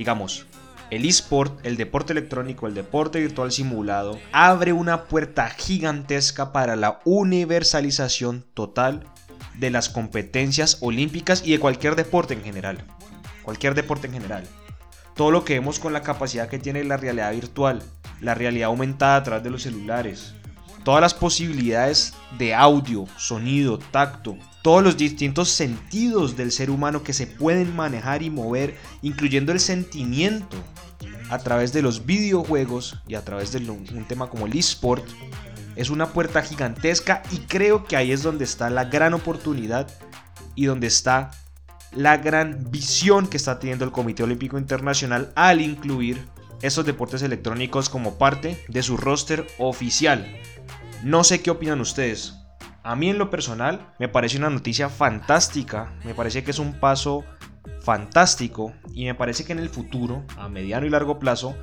Digamos, 0.00 0.46
el 0.90 1.04
eSport, 1.04 1.60
el 1.66 1.76
deporte 1.76 2.14
electrónico, 2.14 2.66
el 2.66 2.72
deporte 2.72 3.20
virtual 3.20 3.52
simulado, 3.52 4.18
abre 4.32 4.72
una 4.72 5.04
puerta 5.04 5.50
gigantesca 5.50 6.54
para 6.54 6.74
la 6.74 7.00
universalización 7.04 8.46
total 8.54 9.04
de 9.58 9.68
las 9.68 9.90
competencias 9.90 10.78
olímpicas 10.80 11.42
y 11.44 11.52
de 11.52 11.60
cualquier 11.60 11.96
deporte 11.96 12.32
en 12.32 12.42
general. 12.42 12.78
Cualquier 13.42 13.74
deporte 13.74 14.06
en 14.06 14.14
general. 14.14 14.44
Todo 15.16 15.30
lo 15.30 15.44
que 15.44 15.52
vemos 15.52 15.78
con 15.78 15.92
la 15.92 16.00
capacidad 16.00 16.48
que 16.48 16.58
tiene 16.58 16.82
la 16.82 16.96
realidad 16.96 17.32
virtual, 17.32 17.82
la 18.22 18.34
realidad 18.34 18.68
aumentada 18.68 19.16
a 19.16 19.22
través 19.22 19.44
de 19.44 19.50
los 19.50 19.64
celulares, 19.64 20.32
todas 20.82 21.02
las 21.02 21.12
posibilidades 21.12 22.14
de 22.38 22.54
audio, 22.54 23.04
sonido, 23.18 23.78
tacto, 23.78 24.38
todos 24.62 24.82
los 24.82 24.96
distintos 24.96 25.48
sentidos 25.50 26.36
del 26.36 26.52
ser 26.52 26.70
humano 26.70 27.02
que 27.02 27.12
se 27.12 27.26
pueden 27.26 27.74
manejar 27.74 28.22
y 28.22 28.30
mover, 28.30 28.76
incluyendo 29.02 29.52
el 29.52 29.60
sentimiento 29.60 30.56
a 31.30 31.38
través 31.38 31.72
de 31.72 31.82
los 31.82 32.06
videojuegos 32.06 33.00
y 33.06 33.14
a 33.14 33.24
través 33.24 33.52
de 33.52 33.70
un 33.70 34.04
tema 34.06 34.28
como 34.28 34.46
el 34.46 34.58
eSport, 34.58 35.04
es 35.76 35.90
una 35.90 36.12
puerta 36.12 36.42
gigantesca 36.42 37.22
y 37.30 37.38
creo 37.38 37.84
que 37.84 37.96
ahí 37.96 38.12
es 38.12 38.22
donde 38.22 38.44
está 38.44 38.68
la 38.68 38.84
gran 38.84 39.14
oportunidad 39.14 39.88
y 40.54 40.66
donde 40.66 40.88
está 40.88 41.30
la 41.92 42.18
gran 42.18 42.70
visión 42.70 43.26
que 43.26 43.36
está 43.36 43.58
teniendo 43.58 43.84
el 43.84 43.92
Comité 43.92 44.22
Olímpico 44.22 44.58
Internacional 44.58 45.32
al 45.34 45.60
incluir 45.60 46.22
estos 46.62 46.84
deportes 46.84 47.22
electrónicos 47.22 47.88
como 47.88 48.18
parte 48.18 48.62
de 48.68 48.82
su 48.82 48.96
roster 48.96 49.46
oficial. 49.58 50.26
No 51.02 51.24
sé 51.24 51.40
qué 51.40 51.50
opinan 51.50 51.80
ustedes. 51.80 52.34
A 52.82 52.96
mí 52.96 53.10
en 53.10 53.18
lo 53.18 53.30
personal 53.30 53.92
me 53.98 54.08
parece 54.08 54.38
una 54.38 54.48
noticia 54.48 54.88
fantástica, 54.88 55.92
me 56.04 56.14
parece 56.14 56.42
que 56.42 56.50
es 56.50 56.58
un 56.58 56.80
paso 56.80 57.24
fantástico 57.82 58.72
y 58.94 59.04
me 59.04 59.14
parece 59.14 59.44
que 59.44 59.52
en 59.52 59.58
el 59.58 59.68
futuro, 59.68 60.24
a 60.38 60.48
mediano 60.48 60.86
y 60.86 60.90
largo 60.90 61.18
plazo, 61.18 61.54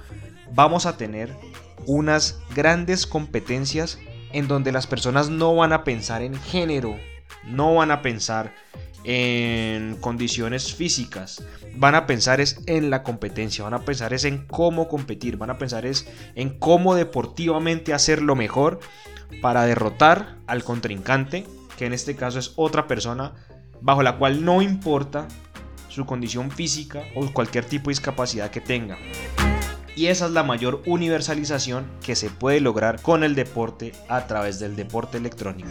vamos 0.54 0.86
a 0.86 0.96
tener 0.96 1.34
unas 1.88 2.40
grandes 2.56 3.08
competencias 3.08 3.98
en 4.32 4.48
donde 4.48 4.72
las 4.72 4.86
personas 4.86 5.30
no 5.30 5.56
van 5.56 5.74
a 5.74 5.84
pensar 5.84 6.22
en 6.22 6.36
género, 6.36 6.96
no 7.46 7.76
van 7.76 7.90
a 7.92 8.02
pensar 8.04 8.54
en 9.04 9.96
condiciones 10.02 10.76
físicas, 10.76 11.44
van 11.76 11.96
a 11.96 12.06
pensar 12.06 12.42
es 12.42 12.62
en 12.68 12.90
la 12.90 13.04
competencia, 13.04 13.64
van 13.64 13.74
a 13.74 13.86
pensar 13.86 14.14
es 14.14 14.26
en 14.26 14.46
cómo 14.46 14.88
competir, 14.88 15.38
van 15.38 15.50
a 15.50 15.58
pensar 15.58 15.86
es 15.86 16.08
en 16.36 16.60
cómo 16.60 16.94
deportivamente 16.94 17.94
hacer 17.94 18.22
lo 18.22 18.36
mejor 18.36 18.80
para 19.42 19.66
derrotar 19.66 20.38
al 20.48 20.64
contrincante, 20.64 21.46
que 21.78 21.86
en 21.86 21.94
este 21.94 22.16
caso 22.16 22.40
es 22.40 22.54
otra 22.56 22.88
persona 22.88 23.34
bajo 23.82 24.04
la 24.04 24.18
cual 24.18 24.44
no 24.44 24.62
importa 24.62 25.28
su 25.90 26.06
condición 26.06 26.52
física 26.52 27.04
o 27.16 27.32
cualquier 27.32 27.66
tipo 27.66 27.90
de 27.90 27.92
discapacidad 27.92 28.52
que 28.52 28.62
tenga. 28.62 28.98
Y 29.96 30.08
esa 30.08 30.28
es 30.28 30.32
la 30.32 30.44
mayor 30.44 30.84
universalización 30.86 31.88
que 32.04 32.16
se 32.16 32.30
puede 32.30 32.60
lograr 32.60 33.02
con 33.02 33.24
el 33.24 33.34
deporte 33.34 33.94
a 34.10 34.28
través 34.28 34.60
del 34.60 34.76
deporte 34.76 35.18
electrónico. 35.18 35.70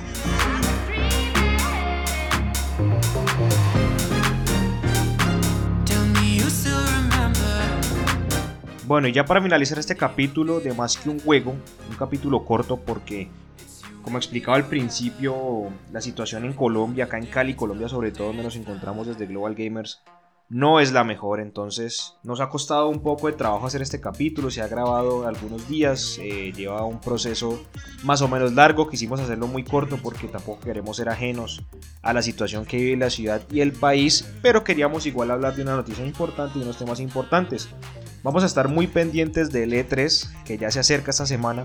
Bueno, 8.87 9.09
y 9.09 9.13
ya 9.13 9.25
para 9.25 9.43
finalizar 9.43 9.81
este 9.81 9.97
capítulo 9.97 10.61
de 10.61 10.73
Más 10.73 10.97
que 10.97 11.09
un 11.09 11.19
juego, 11.19 11.57
un 11.91 11.97
capítulo 11.97 12.45
corto 12.45 12.77
porque, 12.77 13.29
como 14.07 14.19
explicaba 14.19 14.57
al 14.57 14.69
principio, 14.69 15.65
la 15.91 16.01
situación 16.01 16.45
en 16.45 16.53
Colombia, 16.53 17.07
acá 17.07 17.19
en 17.19 17.27
Cali, 17.27 17.55
Colombia 17.55 17.89
sobre 17.89 18.13
todo, 18.13 18.29
donde 18.29 18.45
nos 18.45 18.55
encontramos 18.55 19.09
desde 19.09 19.27
Global 19.27 19.57
Gamers, 19.57 20.01
no 20.49 20.79
es 20.79 20.93
la 20.93 21.03
mejor, 21.03 21.41
entonces 21.41 22.15
nos 22.23 22.39
ha 22.39 22.49
costado 22.49 22.89
un 22.89 23.01
poco 23.01 23.27
de 23.27 23.33
trabajo 23.33 23.67
hacer 23.67 23.83
este 23.83 24.01
capítulo, 24.01 24.49
se 24.49 24.63
ha 24.63 24.69
grabado 24.69 25.27
algunos 25.27 25.69
días, 25.69 26.21
eh, 26.23 26.53
lleva 26.55 26.85
un 26.85 27.01
proceso 27.01 27.61
más 28.05 28.23
o 28.23 28.29
menos 28.29 28.53
largo, 28.53 28.89
quisimos 28.89 29.19
hacerlo 29.19 29.49
muy 29.49 29.65
corto 29.65 29.99
porque 30.01 30.29
tampoco 30.29 30.61
queremos 30.61 30.99
ser 30.99 31.09
ajenos 31.09 31.65
a 32.01 32.13
la 32.13 32.23
situación 32.23 32.65
que 32.65 32.77
vive 32.77 32.97
la 32.97 33.11
ciudad 33.11 33.43
y 33.51 33.59
el 33.59 33.73
país, 33.73 34.33
pero 34.41 34.63
queríamos 34.63 35.07
igual 35.07 35.33
hablar 35.33 35.57
de 35.57 35.63
una 35.63 35.75
noticia 35.75 36.07
importante 36.07 36.61
y 36.61 36.63
unos 36.63 36.79
temas 36.79 37.01
importantes. 37.01 37.69
Vamos 38.23 38.45
a 38.45 38.47
estar 38.47 38.69
muy 38.69 38.87
pendientes 38.87 39.51
del 39.51 39.73
E3 39.73 40.45
que 40.45 40.59
ya 40.59 40.71
se 40.71 40.79
acerca 40.79 41.11
esta 41.11 41.27
semana 41.27 41.65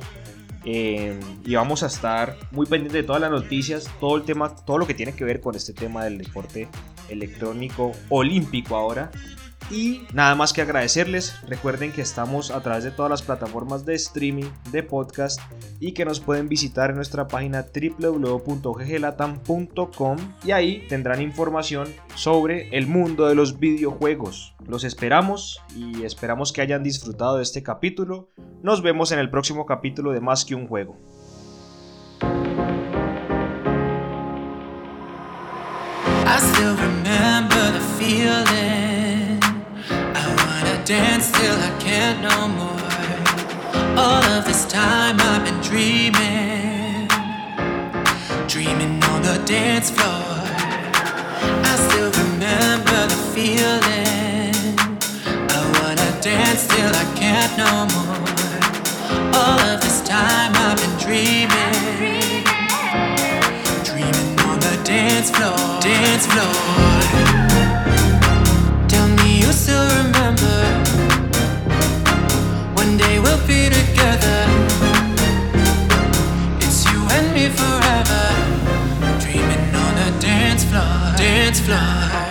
Eh, 0.64 1.20
y 1.44 1.56
vamos 1.56 1.84
a 1.84 1.88
estar 1.88 2.38
muy 2.52 2.68
pendientes 2.68 2.94
de 2.94 3.04
todas 3.04 3.22
las 3.22 3.32
noticias, 3.32 3.90
todo 4.00 4.18
el 4.18 4.24
tema, 4.24 4.56
todo 4.56 4.78
lo 4.78 4.88
que 4.88 4.94
tiene 4.94 5.14
que 5.14 5.24
ver 5.24 5.42
con 5.42 5.56
este 5.56 5.74
tema 5.74 6.04
del 6.04 6.18
deporte 6.18 6.68
electrónico 7.10 7.92
olímpico 8.10 8.76
ahora. 8.76 9.12
Y 9.70 10.02
nada 10.14 10.34
más 10.36 10.54
que 10.54 10.62
agradecerles. 10.62 11.36
Recuerden 11.48 11.94
que 11.94 12.02
estamos 12.02 12.52
a 12.52 12.62
través 12.62 12.84
de 12.84 12.92
todas 12.92 13.10
las 13.10 13.22
plataformas 13.22 13.86
de 13.86 13.96
streaming, 13.96 14.50
de 14.72 14.84
podcast 14.84 15.40
y 15.80 15.94
que 15.94 16.04
nos 16.04 16.20
pueden 16.20 16.50
visitar 16.50 16.90
en 16.90 16.98
nuestra 16.98 17.30
página 17.30 17.66
www.gglatam.com 17.74 20.18
y 20.44 20.52
ahí 20.52 20.86
tendrán 20.90 21.22
información 21.22 21.88
sobre 22.16 22.68
el 22.78 22.88
mundo 22.88 23.28
de 23.28 23.36
los 23.36 23.60
videojuegos. 23.60 24.51
Los 24.68 24.84
esperamos 24.84 25.60
y 25.76 26.04
esperamos 26.04 26.54
que 26.54 26.62
hayan 26.62 26.84
disfrutado 26.84 27.38
de 27.38 27.44
este 27.44 27.64
capítulo. 27.64 28.30
Nos 28.62 28.82
vemos 28.82 29.12
en 29.12 29.20
el 29.20 29.30
próximo 29.30 29.66
capítulo 29.66 30.12
de 30.12 30.22
Más 30.22 30.46
que 30.46 30.56
un 30.56 30.68
juego. 30.68 30.98
dance 49.52 49.92
floor. 49.92 50.24
I 51.64 51.76
still 51.88 52.12
remember 52.24 53.08
the 53.08 53.20
feeling. 53.34 54.41
Dance 56.22 56.68
till 56.68 56.94
I 56.94 57.04
can't 57.16 57.58
no 57.58 57.88
more. 57.96 58.16
All 59.34 59.60
of 59.60 59.82
this 59.82 60.02
time 60.08 60.52
I've 60.54 60.78
been 60.78 60.96
dreaming, 61.00 62.44
dreaming 63.84 64.40
on 64.46 64.60
the 64.60 64.80
dance 64.84 65.32
floor, 65.32 65.58
dance 65.82 66.28
floor. 66.28 66.54
Tell 68.88 69.08
me 69.08 69.40
you 69.40 69.52
still 69.52 69.88
remember. 70.04 70.58
One 72.76 72.98
day 72.98 73.20
we'll 73.20 73.42
be 73.48 73.70
together 73.70 74.46
It's 76.62 76.86
you 76.86 77.02
and 77.18 77.34
me 77.34 77.50
forever, 77.50 78.24
dreaming 79.20 79.74
on 79.74 79.98
a 79.98 80.20
dance 80.20 80.66
floor. 80.66 82.31